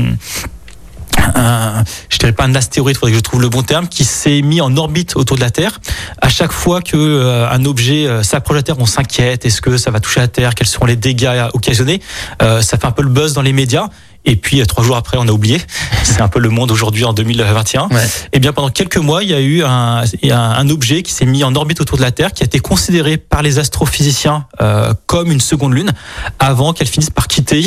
un, 1.35 1.85
je 2.09 2.19
dirais 2.19 2.33
pas 2.33 2.45
un 2.45 2.55
astéroïde, 2.55 2.97
faudrait 2.97 3.13
que 3.13 3.19
je 3.19 3.23
trouve 3.23 3.41
le 3.41 3.49
bon 3.49 3.63
terme, 3.63 3.89
qui 3.89 4.05
s'est 4.05 4.43
mis 4.43 4.61
en 4.61 4.77
orbite 4.77 5.17
autour 5.17 5.37
de 5.37 5.43
la 5.43 5.51
Terre. 5.51 5.81
À 6.21 6.29
chaque 6.29 6.53
fois 6.53 6.83
que 6.83 6.97
euh, 6.97 7.49
un 7.51 7.65
objet 7.65 8.07
euh, 8.07 8.23
s'approche 8.23 8.55
de 8.55 8.59
la 8.59 8.63
Terre, 8.63 8.77
on 8.79 8.87
s'inquiète. 8.87 9.45
Est-ce 9.45 9.61
que 9.61 9.77
ça 9.77 9.91
va 9.91 10.01
toucher 10.01 10.21
la 10.21 10.29
Terre? 10.29 10.55
Quels 10.55 10.67
seront 10.67 10.87
les 10.87 10.97
dégâts 10.97 11.49
occasionnés? 11.55 12.01
Euh, 12.43 12.61
Ça 12.63 12.79
fait 12.79 12.87
un 12.87 12.93
peu 12.93 13.03
le 13.03 13.09
buzz 13.11 13.33
dans 13.33 13.43
les 13.43 13.53
médias. 13.53 13.89
Et 14.27 14.37
puis 14.37 14.65
trois 14.67 14.85
jours 14.85 14.97
après, 14.97 15.17
on 15.19 15.27
a 15.29 15.31
oublié. 15.31 15.61
C'est 16.03 16.21
un 16.21 16.29
peu 16.29 16.41
le 16.41 16.51
monde 16.51 16.71
aujourd'hui 16.71 17.05
en 17.05 17.13
2021. 17.13 17.89
Ouais. 17.89 18.07
Eh 18.33 18.39
bien, 18.41 18.53
pendant 18.53 18.71
quelques 18.71 18.97
mois, 18.97 19.23
il 19.23 19.31
y 19.31 19.35
a 19.35 19.41
eu 19.41 19.63
un, 19.65 20.69
objet 20.69 21.03
qui 21.03 21.13
s'est 21.13 21.27
mis 21.27 21.45
en 21.45 21.55
orbite 21.55 21.81
autour 21.81 21.97
de 21.97 22.03
la 22.03 22.11
Terre, 22.11 22.33
qui 22.33 22.43
a 22.43 22.47
été 22.47 22.59
considéré 22.59 23.19
par 23.19 23.43
les 23.43 23.59
astrophysiciens 23.59 24.47
euh, 24.61 24.93
comme 25.07 25.31
une 25.31 25.41
seconde 25.41 25.75
lune, 25.75 25.93
avant 26.41 26.73
qu'elle 26.73 26.89
finisse 26.89 27.11
par 27.11 27.29
quitter 27.29 27.67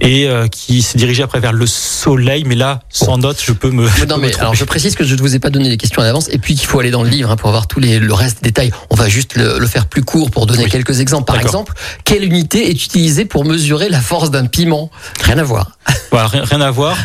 et 0.00 0.26
euh, 0.28 0.48
qui 0.48 0.82
s'est 0.82 0.98
dirigé 0.98 1.22
après 1.22 1.38
vers 1.38 1.52
le 1.52 1.66
Soleil. 1.66 2.44
Mais 2.46 2.56
là, 2.56 2.80
sans 2.88 3.18
note, 3.18 3.40
je 3.42 3.52
peux 3.52 3.70
me. 3.70 3.88
Mais 4.00 4.06
non, 4.06 4.16
me 4.16 4.22
mais 4.22 4.34
alors 4.40 4.54
je 4.54 4.64
précise 4.64 4.96
que 4.96 5.04
je 5.04 5.14
ne 5.14 5.20
vous 5.20 5.36
ai 5.36 5.38
pas 5.38 5.50
donné 5.50 5.68
les 5.68 5.76
questions 5.76 6.02
à 6.02 6.04
l'avance 6.04 6.28
et 6.30 6.38
puis 6.38 6.56
qu'il 6.56 6.66
faut 6.66 6.80
aller 6.80 6.90
dans 6.90 7.04
le 7.04 7.08
livre 7.10 7.30
hein, 7.30 7.36
pour 7.36 7.48
avoir 7.48 7.68
tous 7.68 7.78
les, 7.78 8.00
le 8.00 8.14
reste 8.14 8.42
des 8.42 8.50
détails. 8.50 8.72
On 8.90 8.96
va 8.96 9.08
juste 9.08 9.36
le, 9.36 9.58
le 9.58 9.66
faire 9.66 9.86
plus 9.86 10.02
court 10.02 10.30
pour 10.30 10.46
donner 10.46 10.64
Oui. 10.64 10.70
quelques 10.70 10.98
exemples. 11.00 11.26
Par 11.26 11.40
exemple, 11.40 11.72
quelle 12.04 12.24
unité 12.24 12.68
est 12.68 12.84
utilisée 12.84 13.24
pour 13.24 13.44
mesurer 13.44 13.88
la 13.88 14.00
force 14.00 14.30
d'un 14.30 14.46
piment? 14.46 14.90
Rien 15.22 15.38
à 15.38 15.44
voir. 15.44 15.70
Voilà, 16.10 16.28
rien, 16.28 16.60
à 16.60 16.70
voir. 16.70 16.96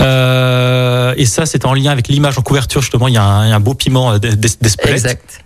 Euh, 0.00 1.14
et 1.16 1.26
ça, 1.26 1.46
c'est 1.46 1.64
en 1.64 1.74
lien 1.74 1.90
avec 1.92 2.08
l'image 2.08 2.38
en 2.38 2.42
couverture. 2.42 2.80
Justement, 2.82 3.08
il 3.08 3.14
y 3.14 3.18
a 3.18 3.24
un, 3.24 3.60
beau 3.60 3.74
piment 3.74 4.12
euh, 4.12 4.18
d'Es- 4.18 4.58
d'Espelette. 4.60 4.92
Exact. 4.94 5.40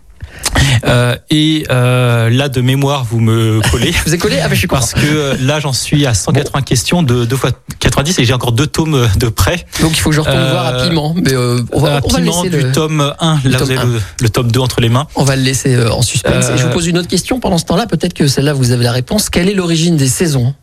Euh, 0.86 1.16
et 1.30 1.64
euh, 1.70 2.30
là, 2.30 2.48
de 2.48 2.60
mémoire, 2.60 3.04
vous 3.04 3.18
me 3.18 3.60
collez. 3.70 3.92
Vous 4.06 4.14
ai 4.14 4.18
collé? 4.18 4.38
Ah, 4.40 4.46
mais 4.48 4.54
je 4.54 4.60
suis. 4.60 4.68
Parce 4.68 4.94
que 4.94 5.00
euh, 5.04 5.34
là, 5.40 5.58
j'en 5.58 5.72
suis 5.72 6.06
à 6.06 6.14
180 6.14 6.62
questions 6.62 7.02
de 7.02 7.24
2 7.24 7.36
fois 7.36 7.50
90 7.80 8.18
et 8.20 8.24
j'ai 8.24 8.32
encore 8.34 8.52
deux 8.52 8.66
tomes 8.68 9.08
de 9.16 9.28
près. 9.28 9.66
Donc 9.80 9.92
il 9.96 10.00
faut 10.00 10.10
que 10.10 10.16
je 10.16 10.20
retourne 10.20 10.48
voir 10.50 10.66
à 10.66 10.72
Piment. 10.84 11.14
Mais 11.16 11.36
on 11.36 11.80
va, 11.80 12.00
on 12.04 12.08
va 12.08 12.20
laisser 12.20 12.50
du 12.50 12.60
le, 12.60 12.72
tome 12.72 13.12
1. 13.18 13.40
le 13.44 13.50
Là, 13.50 13.58
tome 13.58 13.66
vous 13.66 13.72
avez 13.72 13.80
1. 13.80 13.84
le, 13.86 14.00
le 14.20 14.28
tome 14.28 14.52
2 14.52 14.60
entre 14.60 14.80
les 14.80 14.88
mains. 14.88 15.06
on 15.16 15.24
va 15.24 15.34
le 15.34 15.42
laisser 15.42 15.76
en 15.88 16.02
suspense. 16.02 16.46
Et 16.54 16.58
je 16.58 16.66
vous 16.66 16.72
pose 16.72 16.86
une 16.86 16.98
autre 16.98 17.08
question 17.08 17.40
pendant 17.40 17.58
ce 17.58 17.64
temps-là. 17.64 17.86
Peut-être 17.86 18.14
que 18.14 18.28
celle-là 18.28 18.52
vous 18.52 18.70
avez 18.70 18.84
la 18.84 18.92
réponse. 18.92 19.30
Quelle 19.30 19.48
est 19.48 19.54
l'origine 19.54 19.96
des 19.96 20.08
saisons? 20.08 20.54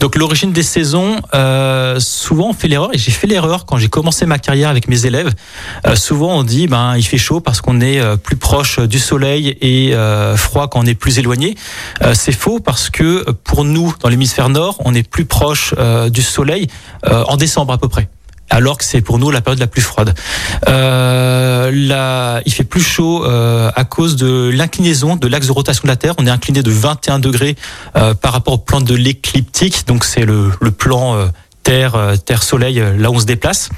Donc 0.00 0.16
l'origine 0.16 0.52
des 0.52 0.62
saisons, 0.62 1.20
euh, 1.34 2.00
souvent 2.00 2.48
on 2.48 2.52
fait 2.54 2.68
l'erreur, 2.68 2.88
et 2.94 2.98
j'ai 2.98 3.10
fait 3.10 3.26
l'erreur 3.26 3.66
quand 3.66 3.76
j'ai 3.76 3.90
commencé 3.90 4.24
ma 4.24 4.38
carrière 4.38 4.70
avec 4.70 4.88
mes 4.88 5.04
élèves. 5.04 5.30
Euh, 5.86 5.94
souvent 5.94 6.38
on 6.38 6.42
dit 6.42 6.66
ben 6.66 6.96
il 6.96 7.02
fait 7.02 7.18
chaud 7.18 7.40
parce 7.40 7.60
qu'on 7.60 7.82
est 7.82 8.00
euh, 8.00 8.16
plus 8.16 8.36
proche 8.36 8.80
du 8.80 8.98
soleil 8.98 9.58
et 9.60 9.94
euh, 9.94 10.38
froid 10.38 10.68
quand 10.68 10.80
on 10.80 10.86
est 10.86 10.94
plus 10.94 11.18
éloigné. 11.18 11.54
Euh, 12.02 12.14
c'est 12.14 12.32
faux 12.32 12.60
parce 12.60 12.88
que 12.88 13.28
euh, 13.28 13.32
pour 13.44 13.64
nous 13.64 13.92
dans 14.00 14.08
l'hémisphère 14.08 14.48
nord, 14.48 14.76
on 14.86 14.94
est 14.94 15.06
plus 15.06 15.26
proche 15.26 15.74
euh, 15.78 16.08
du 16.08 16.22
soleil 16.22 16.68
euh, 17.06 17.22
en 17.28 17.36
décembre 17.36 17.74
à 17.74 17.78
peu 17.78 17.88
près. 17.88 18.08
Alors 18.50 18.78
que 18.78 18.84
c'est 18.84 19.00
pour 19.00 19.18
nous 19.18 19.30
la 19.30 19.40
période 19.40 19.60
la 19.60 19.66
plus 19.68 19.80
froide. 19.80 20.14
Euh, 20.68 21.70
la- 21.72 22.42
il 22.46 22.52
fait 22.52 22.64
plus 22.64 22.82
chaud 22.82 23.24
euh, 23.24 23.70
à 23.76 23.84
cause 23.84 24.16
de 24.16 24.50
l'inclinaison 24.52 25.16
de 25.16 25.28
l'axe 25.28 25.46
de 25.46 25.52
rotation 25.52 25.82
de 25.84 25.88
la 25.88 25.96
Terre. 25.96 26.14
On 26.18 26.26
est 26.26 26.30
incliné 26.30 26.62
de 26.62 26.70
21 26.70 27.18
degrés 27.20 27.56
euh, 27.96 28.14
par 28.14 28.32
rapport 28.32 28.54
au 28.54 28.58
plan 28.58 28.80
de 28.80 28.94
l'écliptique, 28.94 29.86
donc 29.86 30.04
c'est 30.04 30.24
le, 30.24 30.50
le 30.60 30.70
plan 30.72 31.14
euh, 31.16 31.26
Terre, 31.62 31.94
euh, 31.94 32.16
Terre 32.16 32.42
Soleil, 32.42 32.80
euh, 32.80 32.96
là 32.96 33.10
où 33.10 33.14
on 33.14 33.20
se 33.20 33.24
déplace. 33.26 33.68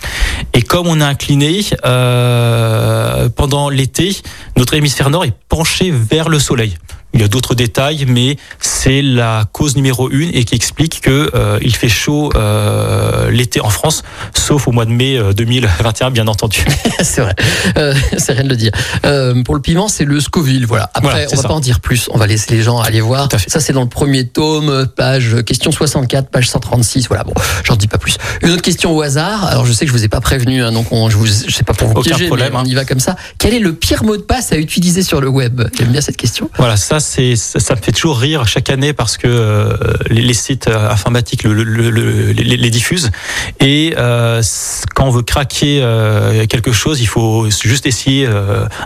Et 0.55 0.62
comme 0.62 0.87
on 0.87 1.00
est 1.00 1.05
incliné 1.05 1.61
euh, 1.85 3.29
pendant 3.29 3.69
l'été, 3.69 4.17
notre 4.57 4.75
hémisphère 4.75 5.11
nord 5.11 5.25
est 5.25 5.35
penché 5.49 5.91
vers 5.91 6.29
le 6.29 6.38
Soleil. 6.38 6.76
Il 7.14 7.21
y 7.21 7.25
a 7.25 7.28
d'autres 7.28 7.54
détails, 7.54 8.07
mais 8.09 8.37
c'est 8.59 9.02
la 9.02 9.45
cause 9.52 9.76
numéro 9.76 10.11
une 10.11 10.31
et 10.35 10.45
qui 10.45 10.54
explique 10.54 11.00
que 11.00 11.31
euh, 11.35 11.59
il 11.62 11.75
fait 11.76 11.88
chaud 11.88 12.31
euh, 12.35 13.31
l'été 13.31 13.61
en 13.61 13.69
France, 13.71 14.02
sauf 14.37 14.66
au 14.69 14.73
mois 14.73 14.85
de 14.87 14.90
mai 14.90 15.16
euh, 15.16 15.33
2021, 15.33 16.11
bien 16.11 16.26
entendu. 16.26 16.64
c'est 17.02 17.21
vrai, 17.21 17.35
euh, 17.76 17.95
c'est 18.16 18.33
rien 18.33 18.45
de 18.45 18.49
le 18.49 18.57
dire. 18.57 18.73
Euh, 19.04 19.42
pour 19.42 19.54
le 19.54 19.61
piment, 19.61 19.88
c'est 19.88 20.04
le 20.04 20.21
Scoville. 20.21 20.66
Voilà. 20.66 20.90
Après, 20.95 21.11
Voilà, 21.12 21.26
on 21.33 21.37
va 21.37 21.42
ça. 21.42 21.49
pas 21.49 21.54
en 21.54 21.61
dire 21.61 21.81
plus. 21.81 22.09
On 22.12 22.19
va 22.19 22.26
laisser 22.26 22.54
les 22.54 22.62
gens 22.62 22.78
aller 22.81 23.00
voir. 23.00 23.28
Ça, 23.47 23.61
c'est 23.61 23.73
dans 23.73 23.83
le 23.83 23.88
premier 23.88 24.26
tome, 24.26 24.87
page 24.87 25.35
euh, 25.35 25.42
question 25.42 25.71
64, 25.71 26.31
page 26.31 26.49
136. 26.49 27.09
Voilà. 27.09 27.25
Bon, 27.25 27.35
j'en 27.64 27.76
dis 27.76 27.88
pas 27.88 27.99
plus. 27.99 28.16
Une 28.42 28.50
autre 28.50 28.62
question 28.62 28.97
au 28.97 29.02
hasard. 29.02 29.45
Alors, 29.47 29.66
je 29.66 29.73
sais 29.73 29.85
que 29.85 29.92
je 29.92 29.97
vous 29.97 30.04
ai 30.04 30.09
pas 30.09 30.21
prévenu, 30.21 30.62
hein, 30.62 30.73
donc 30.73 30.90
on, 30.92 31.11
je 31.11 31.16
vous, 31.16 31.26
je 31.26 31.50
sais 31.54 31.64
pas 31.64 31.75
pour 31.75 31.88
vous 31.88 31.95
Aucun 31.95 32.11
piéger, 32.11 32.26
problème, 32.26 32.50
mais 32.52 32.59
on 32.59 32.62
hein. 32.62 32.66
y 32.66 32.75
va 32.75 32.85
comme 32.85 33.00
ça. 33.00 33.16
Quel 33.38 33.54
est 33.54 33.59
le 33.59 33.75
pire 33.75 34.02
mot 34.04 34.16
de 34.16 34.23
passe 34.23 34.52
à 34.52 34.57
utiliser 34.57 35.02
sur 35.02 35.21
le 35.21 35.28
web? 35.28 35.62
J'aime 35.78 35.88
bien 35.92 36.00
cette 36.00 36.16
question. 36.16 36.49
Voilà, 36.57 36.76
ça 36.76 37.00
c'est 37.02 37.37
ça, 37.37 37.61
ça 37.61 37.75
me 37.75 37.80
fait 37.82 37.92
toujours 37.92 38.18
rire 38.18 38.47
chaque 38.49 38.71
année 38.71 38.94
parce 38.94 39.18
que 39.18 39.26
euh, 39.28 39.76
les, 40.09 40.23
les 40.23 40.32
sites 40.35 40.68
euh, 40.68 40.88
informatiques 40.90 41.42
le, 41.44 41.52
le- 41.52 41.64
le- 41.64 41.90
le- 41.90 42.32
les, 42.32 42.56
les 42.56 42.71
diffusent 42.71 43.11
et 43.61 43.94
euh, 43.99 44.42
quand 44.94 45.06
on 45.06 45.11
veut 45.11 45.23
craquer 45.23 45.80
euh, 45.82 46.47
quelque 46.47 46.73
chose, 46.73 47.00
il 47.00 47.06
faut 47.09 47.49
juste 47.50 47.85
essayer 47.87 48.26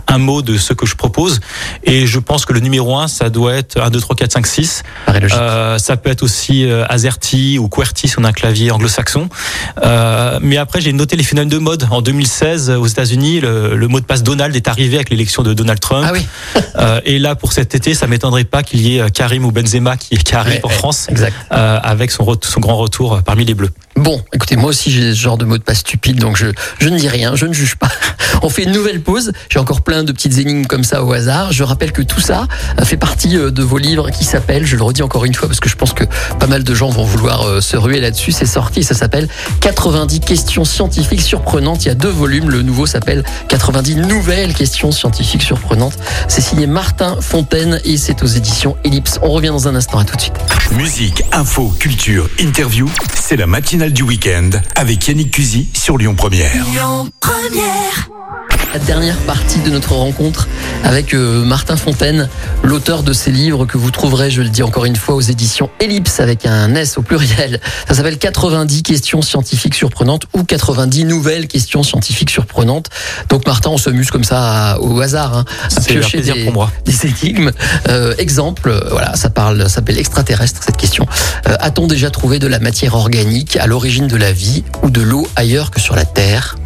un 0.08 0.18
mot 0.18 0.42
de 0.42 0.56
ce 0.56 0.72
que 0.72 0.86
je 0.86 0.96
propose 0.96 1.40
et 1.84 2.06
je 2.06 2.18
pense 2.18 2.44
que 2.44 2.52
le 2.52 2.60
numéro 2.60 2.96
un, 2.98 3.06
ça 3.08 3.30
doit 3.30 3.54
être 3.54 3.80
1 3.80 3.90
2 3.90 4.00
3 4.00 4.16
4 4.16 4.32
5 4.32 4.46
6. 4.46 4.82
Paraît 5.06 5.20
logique. 5.20 5.38
Euh, 5.40 5.78
ça 5.78 5.96
peut 5.96 6.10
être 6.10 6.22
aussi 6.22 6.66
AZERTY 6.88 7.58
ou 7.58 7.68
QWERTY 7.68 8.08
si 8.08 8.18
on 8.18 8.24
a 8.24 8.28
un 8.28 8.32
clavier 8.32 8.70
anglo-saxon. 8.70 9.28
Mais 10.40 10.56
après, 10.56 10.80
j'ai 10.80 10.92
noté 10.92 11.16
les 11.16 11.22
phénomènes 11.22 11.48
de 11.48 11.58
mode. 11.58 11.86
En 11.90 12.02
2016, 12.02 12.70
aux 12.70 12.86
États-Unis, 12.86 13.40
le, 13.40 13.86
mot 13.88 14.00
de 14.00 14.04
passe 14.04 14.22
Donald 14.22 14.54
est 14.56 14.68
arrivé 14.68 14.96
avec 14.96 15.10
l'élection 15.10 15.42
de 15.42 15.52
Donald 15.54 15.80
Trump. 15.80 16.06
ah 16.08 16.12
oui. 16.12 16.26
Et 17.04 17.18
là, 17.18 17.34
pour 17.34 17.52
cet 17.52 17.74
été, 17.74 17.94
ça 17.94 18.05
ça 18.06 18.10
m'étonnerait 18.10 18.44
pas 18.44 18.62
qu'il 18.62 18.86
y 18.86 18.98
ait 18.98 19.10
Karim 19.10 19.44
ou 19.44 19.50
Benzema 19.50 19.96
qui, 19.96 20.16
qui 20.16 20.34
arrive 20.36 20.60
en 20.62 20.68
France 20.68 21.08
avec 21.50 22.12
son, 22.12 22.24
son 22.40 22.60
grand 22.60 22.76
retour 22.76 23.20
parmi 23.24 23.44
les 23.44 23.54
Bleus. 23.54 23.70
Bon, 23.96 24.22
écoutez, 24.32 24.56
moi 24.56 24.70
aussi 24.70 24.90
j'ai 24.90 25.14
ce 25.14 25.18
genre 25.18 25.38
de 25.38 25.44
mot 25.44 25.56
de 25.56 25.62
passe 25.62 25.78
stupide, 25.78 26.20
donc 26.20 26.36
je, 26.36 26.46
je 26.78 26.88
ne 26.90 26.98
dis 26.98 27.08
rien, 27.08 27.34
je 27.34 27.46
ne 27.46 27.52
juge 27.54 27.76
pas. 27.76 27.88
On 28.42 28.50
fait 28.50 28.64
une 28.64 28.72
nouvelle 28.72 29.00
pause. 29.00 29.32
J'ai 29.48 29.58
encore 29.58 29.80
plein 29.80 30.04
de 30.04 30.12
petites 30.12 30.36
énigmes 30.36 30.66
comme 30.66 30.84
ça 30.84 31.02
au 31.02 31.12
hasard. 31.14 31.50
Je 31.52 31.64
rappelle 31.64 31.92
que 31.92 32.02
tout 32.02 32.20
ça 32.20 32.46
fait 32.84 32.98
partie 32.98 33.30
de 33.30 33.62
vos 33.62 33.78
livres 33.78 34.10
qui 34.10 34.24
s'appellent, 34.24 34.66
je 34.66 34.76
le 34.76 34.82
redis 34.82 35.02
encore 35.02 35.24
une 35.24 35.34
fois 35.34 35.48
parce 35.48 35.60
que 35.60 35.70
je 35.70 35.76
pense 35.76 35.94
que 35.94 36.04
pas 36.38 36.46
mal 36.46 36.62
de 36.62 36.74
gens 36.74 36.90
vont 36.90 37.04
vouloir 37.04 37.62
se 37.62 37.76
ruer 37.76 38.00
là-dessus. 38.00 38.32
C'est 38.32 38.46
sorti, 38.46 38.84
ça 38.84 38.94
s'appelle 38.94 39.28
90 39.62 40.20
questions 40.20 40.66
scientifiques 40.66 41.22
surprenantes. 41.22 41.86
Il 41.86 41.88
y 41.88 41.90
a 41.90 41.94
deux 41.94 42.10
volumes. 42.10 42.50
Le 42.50 42.60
nouveau 42.60 42.84
s'appelle 42.84 43.24
90 43.48 43.96
nouvelles 43.96 44.52
questions 44.52 44.92
scientifiques 44.92 45.42
surprenantes. 45.42 45.96
C'est 46.28 46.42
signé 46.42 46.66
Martin 46.66 47.16
Fontaine 47.20 47.80
et 47.84 47.95
c'est 47.96 48.22
aux 48.22 48.26
éditions 48.26 48.76
Ellipse. 48.84 49.18
On 49.22 49.30
revient 49.30 49.48
dans 49.48 49.68
un 49.68 49.74
instant. 49.74 49.98
À 49.98 50.04
tout 50.04 50.16
de 50.16 50.20
suite. 50.20 50.34
Musique, 50.72 51.22
info, 51.32 51.72
culture, 51.78 52.28
interview. 52.38 52.88
C'est 53.14 53.36
la 53.36 53.46
matinale 53.46 53.92
du 53.92 54.02
week-end 54.02 54.50
avec 54.74 55.06
Yannick 55.08 55.30
Cusy 55.30 55.68
sur 55.74 55.96
Lyon 55.98 56.14
Première. 56.14 56.52
Lyon 56.66 57.10
Première. 57.20 58.08
La 58.76 58.84
dernière 58.84 59.16
partie 59.20 59.60
de 59.60 59.70
notre 59.70 59.94
rencontre 59.94 60.48
avec 60.84 61.14
euh, 61.14 61.42
Martin 61.46 61.78
Fontaine, 61.78 62.28
l'auteur 62.62 63.02
de 63.02 63.14
ces 63.14 63.30
livres 63.30 63.64
que 63.64 63.78
vous 63.78 63.90
trouverez, 63.90 64.30
je 64.30 64.42
le 64.42 64.50
dis 64.50 64.62
encore 64.62 64.84
une 64.84 64.96
fois, 64.96 65.14
aux 65.14 65.22
éditions 65.22 65.70
Ellipse 65.80 66.20
avec 66.20 66.44
un 66.44 66.74
S 66.74 66.98
au 66.98 67.02
pluriel. 67.02 67.58
Ça 67.88 67.94
s'appelle 67.94 68.18
90 68.18 68.82
questions 68.82 69.22
scientifiques 69.22 69.74
surprenantes 69.74 70.26
ou 70.34 70.44
90 70.44 71.06
nouvelles 71.06 71.48
questions 71.48 71.82
scientifiques 71.82 72.28
surprenantes. 72.28 72.90
Donc 73.30 73.46
Martin, 73.46 73.70
on 73.70 73.78
se 73.78 73.88
muse 73.88 74.10
comme 74.10 74.24
ça 74.24 74.76
au 74.82 75.00
hasard, 75.00 75.38
hein, 75.38 75.44
à 75.74 75.80
piocher 75.80 76.20
des, 76.20 76.44
pour 76.44 76.52
moi. 76.52 76.70
des 76.84 77.06
énigmes. 77.06 77.52
Euh, 77.88 78.14
exemple, 78.18 78.68
euh, 78.68 78.90
voilà, 78.90 79.16
ça 79.16 79.30
parle, 79.30 79.62
ça 79.62 79.76
s'appelle 79.76 79.98
extraterrestre 79.98 80.60
cette 80.62 80.76
question. 80.76 81.06
A-t-on 81.46 81.86
déjà 81.86 82.10
trouvé 82.10 82.38
de 82.38 82.46
la 82.46 82.58
matière 82.58 82.94
organique 82.94 83.56
à 83.56 83.66
l'origine 83.66 84.06
de 84.06 84.16
la 84.16 84.32
vie 84.32 84.64
ou 84.82 84.90
de 84.90 85.00
l'eau 85.00 85.26
ailleurs 85.34 85.70
que 85.70 85.80
sur 85.80 85.96
la 85.96 86.04
Terre? 86.04 86.56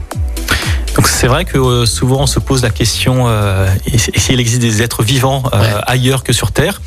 C'est 1.21 1.27
vrai 1.27 1.45
que 1.45 1.59
euh, 1.59 1.85
souvent 1.85 2.23
on 2.23 2.27
se 2.27 2.41
pose 2.41 2.63
la 2.63 2.71
question 2.71 3.25
euh, 3.29 3.69
s'il 4.17 4.41
existe 4.41 4.63
des 4.63 4.81
êtres 4.81 5.03
vivants 5.03 5.43
euh, 5.53 5.79
ailleurs 5.87 6.25
que 6.25 6.33
sur 6.33 6.51
Terre. 6.51 6.81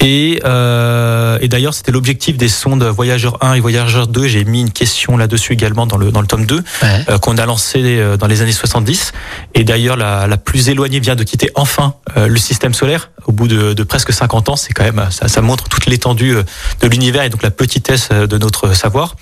Et, 0.00 0.40
euh, 0.46 1.36
et 1.42 1.48
d'ailleurs 1.48 1.74
c'était 1.74 1.92
l'objectif 1.92 2.38
des 2.38 2.48
sondes 2.48 2.82
Voyageur 2.82 3.36
1 3.44 3.52
et 3.52 3.60
Voyageur 3.60 4.06
2. 4.06 4.26
J'ai 4.26 4.46
mis 4.46 4.62
une 4.62 4.70
question 4.70 5.18
là-dessus 5.18 5.52
également 5.52 5.86
dans 5.86 5.98
le 5.98 6.10
dans 6.10 6.22
le 6.22 6.26
tome 6.26 6.46
2 6.46 6.64
euh, 6.82 7.18
qu'on 7.18 7.36
a 7.36 7.44
lancé 7.44 8.16
dans 8.18 8.26
les 8.26 8.40
années 8.40 8.52
70. 8.52 9.12
Et 9.52 9.64
d'ailleurs 9.64 9.98
la, 9.98 10.26
la 10.28 10.38
plus 10.38 10.70
éloignée 10.70 11.00
vient 11.00 11.14
de 11.14 11.22
quitter 11.22 11.50
enfin 11.54 11.92
le 12.16 12.38
système 12.38 12.72
solaire 12.72 13.10
au 13.26 13.32
bout 13.32 13.48
de, 13.48 13.74
de 13.74 13.82
presque 13.82 14.14
50 14.14 14.48
ans. 14.48 14.56
C'est 14.56 14.72
quand 14.72 14.84
même 14.84 15.08
ça, 15.10 15.28
ça 15.28 15.42
montre 15.42 15.68
toute 15.68 15.84
l'étendue 15.84 16.36
de 16.80 16.88
l'univers 16.88 17.24
et 17.24 17.28
donc 17.28 17.42
la 17.42 17.50
petitesse 17.50 18.08
de 18.08 18.38
notre 18.38 18.74
savoir. 18.74 19.16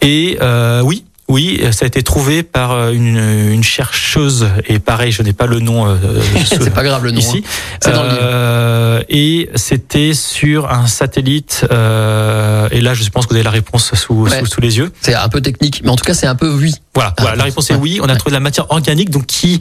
Et 0.00 0.38
oui, 0.84 1.04
oui, 1.30 1.62
ça 1.70 1.84
a 1.84 1.86
été 1.86 2.02
trouvé 2.02 2.42
par 2.42 2.72
euh, 2.72 2.90
une, 2.90 3.16
une 3.16 3.62
chercheuse 3.62 4.48
et 4.66 4.80
pareil, 4.80 5.12
je 5.12 5.22
n'ai 5.22 5.32
pas 5.32 5.46
le 5.46 5.60
nom. 5.60 5.88
Euh, 5.88 5.96
c'est 6.44 6.74
pas 6.74 6.82
grave 6.82 7.04
le 7.04 7.12
nom. 7.12 7.20
Ici, 7.20 7.44
hein. 7.86 7.90
dans 7.92 8.02
le 8.02 8.08
euh, 8.10 9.02
et 9.08 9.48
c'était 9.54 10.12
sur 10.12 10.70
un 10.72 10.88
satellite. 10.88 11.64
Euh, 11.70 12.68
et 12.72 12.80
là, 12.80 12.94
je 12.94 13.08
pense 13.10 13.26
que 13.26 13.30
vous 13.30 13.36
avez 13.36 13.44
la 13.44 13.50
réponse 13.50 13.94
sous, 13.94 14.26
sous, 14.44 14.60
les 14.60 14.78
yeux. 14.78 14.92
C'est 15.00 15.14
un 15.14 15.28
peu 15.28 15.40
technique, 15.40 15.82
mais 15.84 15.90
en 15.90 15.96
tout 15.96 16.04
cas, 16.04 16.14
c'est 16.14 16.26
un 16.26 16.34
peu 16.34 16.52
oui. 16.52 16.74
Voilà, 16.94 17.14
voilà 17.18 17.36
la 17.36 17.44
réponse 17.44 17.70
est 17.70 17.76
oui. 17.76 18.00
On 18.02 18.08
a 18.08 18.16
trouvé 18.16 18.32
de 18.32 18.36
la 18.36 18.40
matière 18.40 18.66
organique, 18.70 19.10
donc 19.10 19.26
qui 19.26 19.60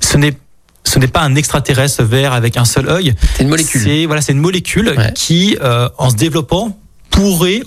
ce 0.00 0.18
n'est 0.18 0.36
ce 0.84 0.98
n'est 0.98 1.08
pas 1.08 1.22
un 1.22 1.34
extraterrestre 1.34 2.02
vert 2.04 2.32
avec 2.32 2.56
un 2.56 2.64
seul 2.64 2.88
œil. 2.88 3.14
C'est 3.34 3.42
une 3.42 3.48
molécule. 3.48 3.80
C'est 3.82 4.06
voilà, 4.06 4.20
c'est 4.20 4.32
une 4.32 4.38
molécule 4.38 4.94
qui, 5.14 5.56
euh, 5.60 5.88
en 5.98 6.10
se 6.10 6.16
développant, 6.16 6.78
pourrait, 7.16 7.62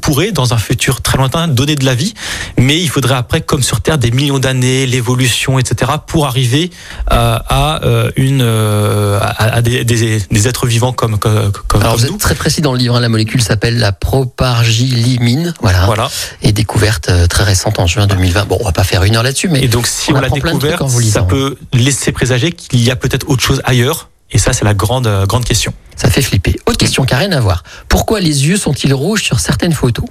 pourrait, 0.00 0.32
dans 0.32 0.54
un 0.54 0.58
futur 0.58 1.02
très 1.02 1.18
lointain, 1.18 1.48
donner 1.48 1.76
de 1.76 1.84
la 1.84 1.94
vie, 1.94 2.14
mais 2.56 2.80
il 2.80 2.88
faudrait 2.88 3.14
après, 3.14 3.42
comme 3.42 3.62
sur 3.62 3.82
Terre, 3.82 3.98
des 3.98 4.10
millions 4.10 4.38
d'années, 4.38 4.86
l'évolution, 4.86 5.58
etc., 5.58 5.92
pour 6.06 6.26
arriver 6.26 6.70
euh, 7.12 7.38
à 7.46 7.84
euh, 7.84 8.10
une 8.16 8.40
euh, 8.40 9.20
à, 9.20 9.60
des, 9.60 9.84
des, 9.84 10.48
êtres 10.48 10.66
vivants 10.66 10.92
comme 10.92 11.18
comme, 11.18 11.52
comme 11.68 11.82
Alors 11.82 11.96
vous 11.98 12.06
êtes 12.06 12.18
très 12.18 12.34
précis 12.34 12.62
dans 12.62 12.72
le 12.72 12.78
livre. 12.78 12.96
Hein, 12.96 13.00
la 13.00 13.10
molécule 13.10 13.42
s'appelle 13.42 13.78
la 13.78 13.92
propargylimine, 13.92 15.52
voilà, 15.60 15.84
voilà, 15.84 16.08
et 16.42 16.52
découverte 16.52 17.10
très 17.28 17.44
récente 17.44 17.78
en 17.78 17.86
juin 17.86 18.06
2020. 18.06 18.46
Bon, 18.46 18.56
on 18.60 18.64
va 18.64 18.72
pas 18.72 18.84
faire 18.84 19.04
une 19.04 19.14
heure 19.14 19.22
là-dessus, 19.22 19.48
mais 19.48 19.62
et 19.62 19.68
donc 19.68 19.86
si 19.86 20.10
on, 20.12 20.20
l'a 20.20 20.30
découverte, 20.30 20.88
ça 20.88 21.22
peut 21.22 21.56
laisser 21.74 22.12
présager 22.12 22.52
qu'il 22.52 22.82
y 22.82 22.90
a 22.90 22.96
peut-être 22.96 23.28
autre 23.28 23.42
chose 23.42 23.60
ailleurs. 23.64 24.08
Et 24.32 24.38
ça, 24.38 24.52
c'est 24.52 24.64
la 24.64 24.74
grande 24.74 25.08
grande 25.26 25.44
question. 25.44 25.72
Ça 25.96 26.08
fait 26.08 26.22
flipper. 26.22 26.58
Autre 26.66 26.78
question 26.78 27.04
qui 27.04 27.12
n'a 27.12 27.20
rien 27.20 27.32
à 27.32 27.40
voir. 27.40 27.62
Pourquoi 27.88 28.20
les 28.20 28.48
yeux 28.48 28.56
sont-ils 28.56 28.94
rouges 28.94 29.22
sur 29.22 29.40
certaines 29.40 29.72
photos? 29.72 30.06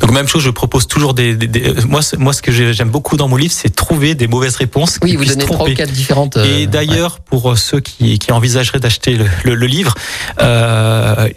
Donc 0.00 0.10
même 0.12 0.28
chose, 0.28 0.42
je 0.42 0.50
propose 0.50 0.86
toujours 0.86 1.14
des, 1.14 1.36
moi 1.88 2.00
moi 2.18 2.32
ce 2.32 2.42
que 2.42 2.52
j'aime 2.52 2.90
beaucoup 2.90 3.16
dans 3.16 3.28
mon 3.28 3.36
livre, 3.36 3.54
c'est 3.56 3.74
trouver 3.74 4.14
des 4.14 4.26
mauvaises 4.26 4.56
réponses. 4.56 4.98
Oui, 5.02 5.16
vous 5.16 5.24
donnez 5.24 5.44
trois 5.44 5.68
ou 5.68 5.74
quatre 5.74 5.92
différentes. 5.92 6.36
Et 6.36 6.64
euh, 6.64 6.66
d'ailleurs, 6.66 7.20
pour 7.20 7.52
euh, 7.52 7.56
ceux 7.56 7.80
qui, 7.80 8.18
qui 8.18 8.32
envisageraient 8.32 8.80
d'acheter 8.80 9.16
le, 9.16 9.54
le, 9.54 9.66
livre, 9.66 9.94
euh, 10.40 11.28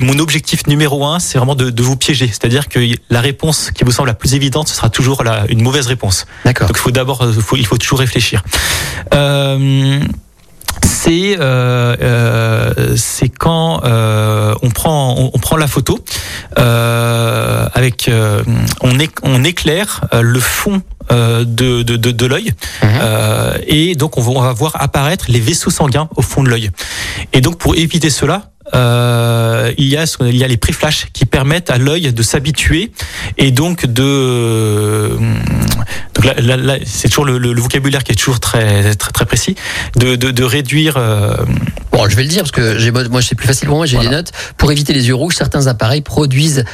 mon 0.00 0.18
objectif 0.18 0.66
numéro 0.66 1.04
un, 1.04 1.18
c'est 1.18 1.38
vraiment 1.38 1.54
de, 1.54 1.70
de, 1.70 1.82
vous 1.82 1.96
piéger. 1.96 2.26
C'est-à-dire 2.28 2.68
que 2.68 2.80
la 3.10 3.20
réponse 3.20 3.70
qui 3.70 3.84
vous 3.84 3.92
semble 3.92 4.08
la 4.08 4.14
plus 4.14 4.34
évidente, 4.34 4.68
ce 4.68 4.74
sera 4.74 4.90
toujours 4.90 5.24
la, 5.24 5.46
une 5.48 5.62
mauvaise 5.62 5.86
réponse. 5.86 6.26
D'accord. 6.44 6.68
Donc 6.68 6.76
il 6.76 6.80
faut 6.80 6.90
d'abord, 6.90 7.26
il 7.56 7.66
faut 7.66 7.78
toujours 7.78 8.00
réfléchir. 8.00 8.42
Euh, 9.14 10.00
c'est 10.98 11.36
euh, 11.38 11.96
euh, 12.02 12.96
c'est 12.96 13.28
quand 13.28 13.82
euh, 13.84 14.54
on 14.62 14.70
prend 14.70 15.30
on, 15.32 15.38
prend 15.38 15.56
la 15.56 15.68
photo 15.68 16.00
euh, 16.58 17.68
avec 17.72 18.08
euh, 18.08 18.42
on, 18.80 19.44
éclaire 19.44 20.00
le 20.12 20.40
fond 20.40 20.82
de, 21.10 21.44
de, 21.44 21.96
de, 21.96 22.10
de 22.10 22.26
l'œil 22.26 22.52
mhm. 22.82 22.90
et 23.66 23.94
donc 23.94 24.18
on 24.18 24.22
va, 24.22 24.30
on 24.30 24.42
va 24.42 24.52
voir 24.52 24.72
apparaître 24.80 25.26
les 25.28 25.40
vaisseaux 25.40 25.70
sanguins 25.70 26.08
au 26.16 26.22
fond 26.22 26.42
de 26.42 26.50
l'œil 26.50 26.70
et 27.32 27.40
donc 27.40 27.58
pour 27.58 27.76
éviter 27.76 28.10
cela 28.10 28.50
euh, 28.74 29.72
il 29.78 29.86
y 29.86 29.96
a 29.96 30.04
il 30.20 30.36
y 30.36 30.44
a 30.44 30.48
les 30.48 30.56
pré-flash 30.56 31.06
qui 31.12 31.24
permettent 31.24 31.70
à 31.70 31.78
l'œil 31.78 32.12
de 32.12 32.22
s'habituer 32.22 32.90
et 33.36 33.50
donc 33.50 33.86
de 33.86 35.10
donc 36.14 36.24
là, 36.24 36.34
là, 36.38 36.56
là 36.56 36.76
c'est 36.84 37.08
toujours 37.08 37.24
le, 37.24 37.38
le, 37.38 37.60
vocabulaire 37.60 38.04
qui 38.04 38.12
est 38.12 38.16
toujours 38.16 38.40
très 38.40 38.94
très 38.94 39.10
très 39.12 39.24
précis 39.24 39.56
de 39.96 40.16
de, 40.16 40.30
de 40.30 40.44
réduire 40.44 40.96
euh... 40.96 41.36
bon 41.92 42.08
je 42.08 42.16
vais 42.16 42.22
le 42.22 42.28
dire 42.28 42.42
parce 42.42 42.50
que 42.50 42.78
j'ai 42.78 42.90
moi 42.90 43.22
c'est 43.22 43.34
plus 43.34 43.46
facile 43.46 43.68
pour 43.68 43.76
moi 43.76 43.86
j'ai 43.86 43.96
voilà. 43.96 44.10
des 44.10 44.16
notes 44.16 44.32
pour 44.56 44.70
éviter 44.70 44.92
les 44.92 45.08
yeux 45.08 45.14
rouges 45.14 45.34
certains 45.36 45.66
appareils 45.66 46.02
produisent 46.02 46.64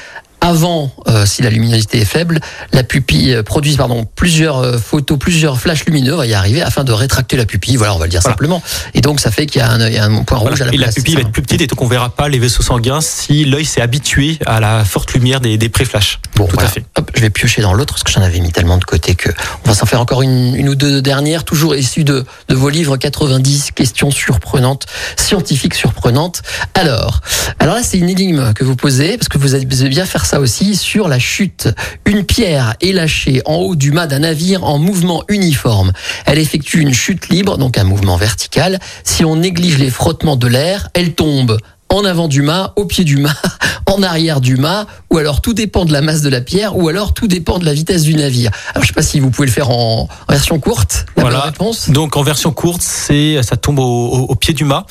avant, 0.45 0.93
euh, 1.09 1.25
si 1.25 1.41
la 1.41 1.49
luminosité 1.49 2.03
est 2.03 2.05
faible, 2.05 2.39
la 2.71 2.83
pupille 2.85 3.33
euh, 3.33 3.43
produit 3.43 3.77
pardon, 3.77 4.07
plusieurs 4.15 4.59
euh, 4.59 4.77
photos, 4.77 5.19
plusieurs 5.19 5.59
flashs 5.59 5.87
lumineux, 5.87 6.13
on 6.13 6.19
va 6.19 6.27
y 6.27 6.35
arriver 6.35 6.61
afin 6.61 6.85
de 6.85 6.93
rétracter 6.93 7.39
la 7.39 7.47
pupille. 7.47 7.77
Voilà, 7.77 7.95
on 7.95 7.99
va 7.99 8.05
le 8.05 8.11
dire 8.11 8.21
voilà. 8.21 8.35
simplement. 8.35 8.63
Et 8.93 9.01
donc 9.01 9.21
ça 9.21 9.31
fait 9.31 9.47
qu'il 9.47 9.63
y, 9.63 9.65
y, 9.65 9.97
a 9.97 10.05
un 10.05 10.23
point 10.25 10.37
rouge 10.37 10.59
voilà. 10.59 10.65
à 10.65 10.67
la 10.67 10.75
Et 10.75 10.77
place, 10.77 10.89
la 10.89 10.93
pupille 10.93 11.15
va 11.15 11.23
être 11.23 11.33
plus 11.33 11.41
petite 11.41 11.63
et 11.63 11.67
donc 11.67 11.81
on 11.81 11.87
verra 11.87 12.11
pas 12.11 12.29
les 12.29 12.39
vaisseaux 12.39 12.63
sanguins 12.63 13.01
si 13.01 13.47
l'œil 13.47 13.65
s'est 13.65 13.81
habitué 13.81 14.39
à 14.45 14.61
la 14.61 14.85
forte 14.85 15.15
lumière 15.15 15.41
des, 15.41 15.57
des 15.57 15.71
pré-flashs. 15.71 16.21
Bon, 16.37 16.47
tout 16.47 16.61
à 16.61 16.67
fait. 16.67 16.85
Hop, 16.99 17.11
je 17.15 17.23
vais 17.23 17.31
piocher 17.31 17.63
dans 17.63 17.73
l'autre 17.73 17.95
parce 17.95 18.03
que 18.03 18.13
j'en 18.13 18.21
avais 18.21 18.41
mis 18.41 18.53
tellement 18.53 18.77
de 18.77 18.85
côté 18.85 19.15
que 19.15 19.31
on 19.65 19.69
va 19.71 19.75
s'en 19.75 19.87
faire 19.87 20.01
encore 20.03 20.21
une, 20.21 20.55
une, 20.55 20.69
ou 20.69 20.75
deux 20.75 21.01
dernières, 21.01 21.45
toujours 21.45 21.75
issues 21.75 22.05
de, 22.05 22.23
de 22.49 22.55
vos 22.55 22.69
livres 22.69 22.99
90 22.99 23.71
questions 23.71 24.11
surprenantes, 24.11 24.85
scientifiques 25.17 25.75
surprenantes. 25.75 26.43
Alors, 26.75 27.23
alors 27.61 27.77
là 27.77 27.83
c'est 27.83 27.97
une 27.97 28.11
énigme 28.11 28.53
que 28.53 28.63
vous 28.63 28.77
posez 28.77 29.17
parce 29.17 29.31
que 29.31 29.39
vous 29.39 29.55
allez 29.55 29.65
bien 29.65 30.05
faire 30.05 30.27
ça 30.27 30.34
aussi 30.41 30.77
sur 30.77 31.09
la 31.09 31.15
la 31.15 31.21
chute. 31.21 31.69
Une 32.07 32.25
pierre 32.25 32.75
est 32.81 32.91
lâchée 32.91 33.41
en 33.45 33.55
haut 33.55 33.77
du 33.77 33.93
mât 33.93 34.09
d'un 34.09 34.19
navire 34.19 34.65
en 34.65 34.79
mouvement 34.79 35.23
uniforme. 35.29 35.93
Elle 36.27 36.41
effectue 36.41 36.81
une 36.81 36.93
chute 36.93 37.29
libre, 37.29 37.57
donc 37.57 37.79
un 37.79 37.85
mouvement 37.85 38.17
vertical. 38.17 38.81
Si 39.05 39.25
on 39.25 39.37
néglige 39.37 39.79
les 39.79 39.91
frottements 39.91 40.35
de 40.35 40.49
l'air, 40.49 40.89
elle 40.95 41.15
tombe 41.15 41.57
en 41.89 42.05
avant 42.05 42.27
du 42.27 42.43
mât, 42.43 42.73
au 42.75 42.85
pied 42.85 43.05
du 43.05 43.17
mât, 43.17 43.37
en 43.87 44.03
arrière 44.03 44.41
du 44.41 44.57
mât, 44.57 44.89
ou 45.13 45.19
alors 45.19 45.41
tout 45.41 45.55
dépend 45.55 45.85
de 45.85 45.93
la 45.93 46.01
masse 46.01 46.23
de 46.23 46.31
la 46.31 46.41
pierre, 46.41 46.77
ou 46.77 46.89
alors 46.89 47.15
tout 47.15 47.29
dépend 47.29 47.61
de 47.61 47.65
la 47.65 47.73
vitesse 47.73 48.03
du 48.03 48.17
navire. 48.17 48.51
Alors 48.75 48.83
je 48.83 48.89
sais 48.89 48.95
pas 48.95 49.03
si 49.03 49.21
vous 49.21 49.31
pouvez 49.31 49.47
le 49.47 49.53
faire 49.53 49.71
en, 49.71 50.09
version 50.29 50.59
courte. 50.59 51.07
La 51.17 51.23
voilà. 51.23 51.41
réponse. 51.43 51.91
Donc 51.91 52.17
en 52.17 52.25
version 52.25 52.51
courte, 52.51 52.83
c'est 52.83 53.41
ça 53.45 53.57
tombe 53.57 53.79
au, 53.79 53.85
au, 53.85 54.19
au 54.23 54.35
pied 54.35 54.53
du 54.53 54.65
mât 54.65 54.85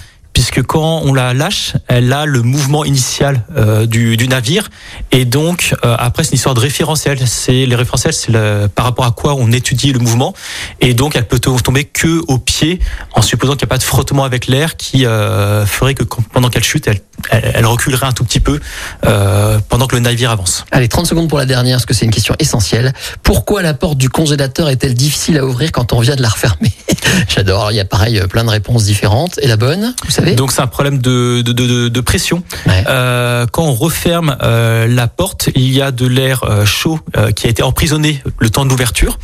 puisque 0.43 0.67
quand 0.67 1.03
on 1.05 1.13
la 1.13 1.33
lâche, 1.33 1.71
elle 1.87 2.11
a 2.11 2.25
le 2.25 2.41
mouvement 2.41 2.83
initial 2.83 3.45
euh, 3.55 3.85
du, 3.85 4.27
navire, 4.27 4.69
et 5.13 5.23
donc 5.23 5.73
euh, 5.85 5.95
après 5.97 6.25
c'est 6.25 6.31
une 6.31 6.35
histoire 6.35 6.53
de 6.53 6.59
référentiel. 6.59 7.17
Les 7.47 7.75
référentiels, 7.75 8.13
c'est 8.13 8.33
par 8.75 8.83
rapport 8.83 9.05
à 9.05 9.11
quoi 9.11 9.35
on 9.35 9.53
étudie 9.53 9.93
le 9.93 9.99
mouvement, 9.99 10.33
et 10.81 10.93
donc 10.93 11.15
elle 11.15 11.25
peut 11.25 11.39
tomber 11.39 11.85
que 11.85 12.21
au 12.27 12.39
pied, 12.39 12.81
en 13.13 13.21
supposant 13.21 13.53
qu'il 13.53 13.65
n'y 13.65 13.69
a 13.69 13.73
pas 13.73 13.77
de 13.77 13.83
frottement 13.83 14.25
avec 14.25 14.47
l'air 14.47 14.75
qui 14.75 15.05
euh, 15.05 15.65
ferait 15.65 15.93
que 15.93 16.03
pendant 16.33 16.49
qu'elle 16.49 16.63
chute, 16.65 16.87
elle, 16.87 16.99
elle, 17.29 17.53
elle, 17.55 17.65
reculerait 17.65 18.07
un 18.07 18.11
tout 18.11 18.25
petit 18.25 18.41
peu 18.41 18.59
pendant 19.69 19.87
que 19.87 19.95
le 19.95 20.01
navire 20.01 20.29
avance. 20.29 20.65
Allez, 20.71 20.89
30 20.89 21.07
secondes 21.07 21.29
pour 21.29 21.37
la 21.37 21.45
dernière, 21.45 21.77
parce 21.77 21.85
que 21.85 21.93
c'est 21.93 22.05
une 22.05 22.11
question 22.11 22.35
essentielle. 22.39 22.91
Pourquoi 23.21 23.61
la 23.61 23.73
porte 23.73 23.97
du 23.97 24.09
congélateur 24.09 24.67
est-elle 24.67 24.93
difficile 24.93 25.37
à 25.37 25.45
ouvrir 25.45 25.71
quand 25.71 25.93
on 25.93 26.01
vient 26.01 26.17
de 26.17 26.21
la 26.21 26.29
refermer? 26.29 26.73
J'adore. 27.29 27.71
Il 27.71 27.75
y 27.75 27.79
a 27.79 27.85
pareil 27.85 28.21
plein 28.29 28.43
de 28.43 28.49
réponses 28.49 28.83
différentes. 28.83 29.39
Et 29.41 29.47
la 29.47 29.57
bonne, 29.57 29.93
vous 30.05 30.11
savez? 30.11 30.32
Donc 30.35 30.51
c'est 30.51 30.61
un 30.61 30.67
problème 30.67 30.99
de, 30.99 31.41
de, 31.41 31.51
de, 31.51 31.87
de 31.87 32.01
pression. 32.01 32.43
Ouais. 32.65 32.83
Euh, 32.87 33.45
quand 33.51 33.63
on 33.63 33.73
referme 33.73 34.37
euh, 34.41 34.87
la 34.87 35.07
porte, 35.07 35.49
il 35.55 35.71
y 35.71 35.81
a 35.81 35.91
de 35.91 36.05
l'air 36.05 36.43
euh, 36.43 36.65
chaud 36.65 36.99
euh, 37.17 37.31
qui 37.31 37.47
a 37.47 37.49
été 37.49 37.63
emprisonné 37.63 38.21
le 38.39 38.49
temps 38.49 38.65
de 38.65 38.69
l'ouverture. 38.69 39.19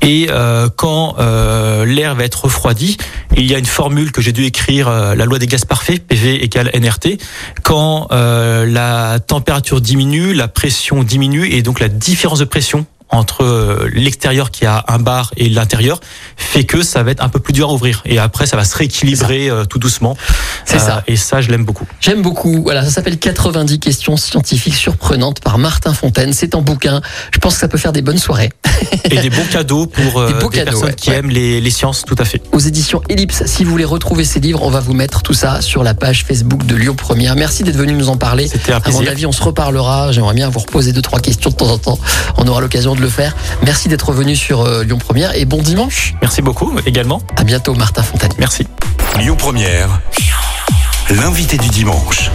Et 0.00 0.28
euh, 0.30 0.68
quand 0.74 1.16
euh, 1.18 1.84
l'air 1.84 2.14
va 2.14 2.24
être 2.24 2.44
refroidi, 2.44 2.96
il 3.36 3.50
y 3.50 3.54
a 3.54 3.58
une 3.58 3.66
formule 3.66 4.12
que 4.12 4.20
j'ai 4.22 4.32
dû 4.32 4.44
écrire, 4.44 4.88
euh, 4.88 5.14
la 5.14 5.24
loi 5.24 5.38
des 5.38 5.46
gaz 5.46 5.64
parfaits, 5.64 6.06
PV 6.06 6.44
égale 6.44 6.70
NRT. 6.74 7.18
Quand 7.62 8.08
euh, 8.12 8.66
la 8.66 9.20
température 9.20 9.80
diminue, 9.80 10.34
la 10.34 10.48
pression 10.48 11.02
diminue 11.02 11.46
et 11.46 11.62
donc 11.62 11.80
la 11.80 11.88
différence 11.88 12.38
de 12.38 12.44
pression 12.44 12.86
entre 13.12 13.44
euh, 13.44 13.88
l'extérieur 13.92 14.50
qui 14.50 14.66
a 14.66 14.84
un 14.88 14.98
bar 14.98 15.30
et 15.36 15.48
l'intérieur 15.48 16.00
fait 16.36 16.64
que 16.64 16.82
ça 16.82 17.02
va 17.02 17.10
être 17.12 17.22
un 17.22 17.28
peu 17.28 17.38
plus 17.38 17.52
dur 17.52 17.68
à 17.70 17.72
ouvrir 17.72 18.02
et 18.04 18.18
après 18.18 18.46
ça 18.46 18.56
va 18.56 18.64
se 18.64 18.76
rééquilibrer 18.76 19.48
euh, 19.48 19.64
tout 19.64 19.78
doucement. 19.78 20.16
C'est 20.64 20.78
ça. 20.78 21.04
Et 21.06 21.16
ça 21.16 21.40
je 21.40 21.50
l'aime 21.50 21.64
beaucoup. 21.64 21.86
J'aime 22.00 22.22
beaucoup. 22.22 22.62
Voilà, 22.62 22.82
ça 22.84 22.90
s'appelle 22.90 23.18
90 23.18 23.78
questions 23.78 24.16
scientifiques 24.16 24.74
surprenantes 24.74 25.40
par 25.40 25.58
Martin 25.58 25.92
Fontaine. 25.94 26.32
C'est 26.32 26.54
en 26.54 26.62
bouquin. 26.62 27.00
Je 27.32 27.38
pense 27.38 27.54
que 27.54 27.60
ça 27.60 27.68
peut 27.68 27.78
faire 27.78 27.92
des 27.92 28.02
bonnes 28.02 28.18
soirées. 28.18 28.50
Et 29.10 29.18
des 29.18 29.30
bons 29.30 29.44
cadeaux 29.50 29.86
pour 29.86 30.20
euh, 30.20 30.28
Des 30.28 30.34
beaux 30.34 30.48
des 30.50 30.58
cadeaux, 30.58 30.70
personnes 30.70 30.88
ouais. 30.88 30.94
qui 30.94 31.10
Ouais. 31.10 31.16
aiment 31.16 31.30
les, 31.30 31.60
les 31.60 31.70
sciences, 31.70 32.04
tout 32.06 32.16
à 32.18 32.24
fait. 32.24 32.40
Aux 32.52 32.58
éditions 32.58 33.02
Ellipse, 33.08 33.42
si 33.46 33.64
vous 33.64 33.70
voulez 33.70 33.84
retrouver 33.84 34.24
ces 34.24 34.40
livres, 34.40 34.62
on 34.62 34.70
va 34.70 34.80
vous 34.80 34.94
mettre 34.94 35.20
tout 35.22 35.34
ça 35.34 35.60
sur 35.60 35.82
la 35.82 35.92
page 35.94 36.24
Facebook 36.24 36.64
de 36.64 36.74
Lyon 36.74 36.94
Première. 36.94 37.36
Merci 37.36 37.62
d'être 37.62 37.76
venu 37.76 37.92
nous 37.92 38.08
en 38.08 38.16
parler. 38.16 38.48
C'était 38.48 38.72
un 38.72 38.76
À 38.76 38.78
mon 38.78 38.96
plaisir. 38.98 39.10
avis, 39.10 39.26
on 39.26 39.32
se 39.32 39.42
reparlera. 39.42 40.10
J'aimerais 40.12 40.34
bien 40.34 40.48
vous 40.48 40.60
reposer 40.60 40.92
deux, 40.92 41.02
trois 41.02 41.20
questions 41.20 41.50
de 41.50 41.54
temps 41.56 41.68
en 41.70 41.78
temps. 41.78 41.98
On 42.38 42.46
aura 42.48 42.60
l'occasion 42.62 42.94
de 42.94 43.00
le 43.02 43.10
faire. 43.10 43.36
Merci 43.64 43.88
d'être 43.88 44.12
venu 44.12 44.34
sur 44.34 44.62
euh, 44.62 44.84
Lyon 44.84 44.98
Première 44.98 45.36
et 45.36 45.44
bon 45.44 45.60
dimanche. 45.60 46.14
Merci 46.22 46.40
beaucoup 46.40 46.72
également. 46.86 47.20
À 47.36 47.44
bientôt, 47.44 47.74
Martin 47.74 48.02
Fontaine. 48.02 48.32
Merci. 48.38 48.66
Lyon 49.18 49.36
Première, 49.36 50.00
l'invité 51.10 51.58
du 51.58 51.68
dimanche. 51.68 52.30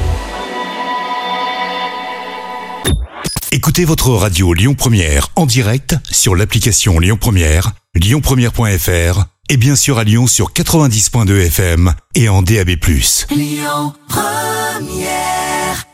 Écoutez 3.51 3.85
votre 3.85 4.11
radio 4.11 4.53
Lyon 4.53 4.75
Première 4.75 5.29
en 5.35 5.45
direct 5.45 5.95
sur 6.11 6.35
l'application 6.35 6.99
Lyon 6.99 7.17
Première, 7.19 7.71
lyonpremière.fr 7.95 9.23
et 9.49 9.57
bien 9.57 9.75
sûr 9.75 9.97
à 9.97 10.03
Lyon 10.03 10.27
sur 10.27 10.51
90.2 10.51 11.47
FM 11.47 11.93
et 12.15 12.29
en 12.29 12.41
DAB+. 12.41 12.71
Lyon 13.31 13.93
Première 14.09 15.86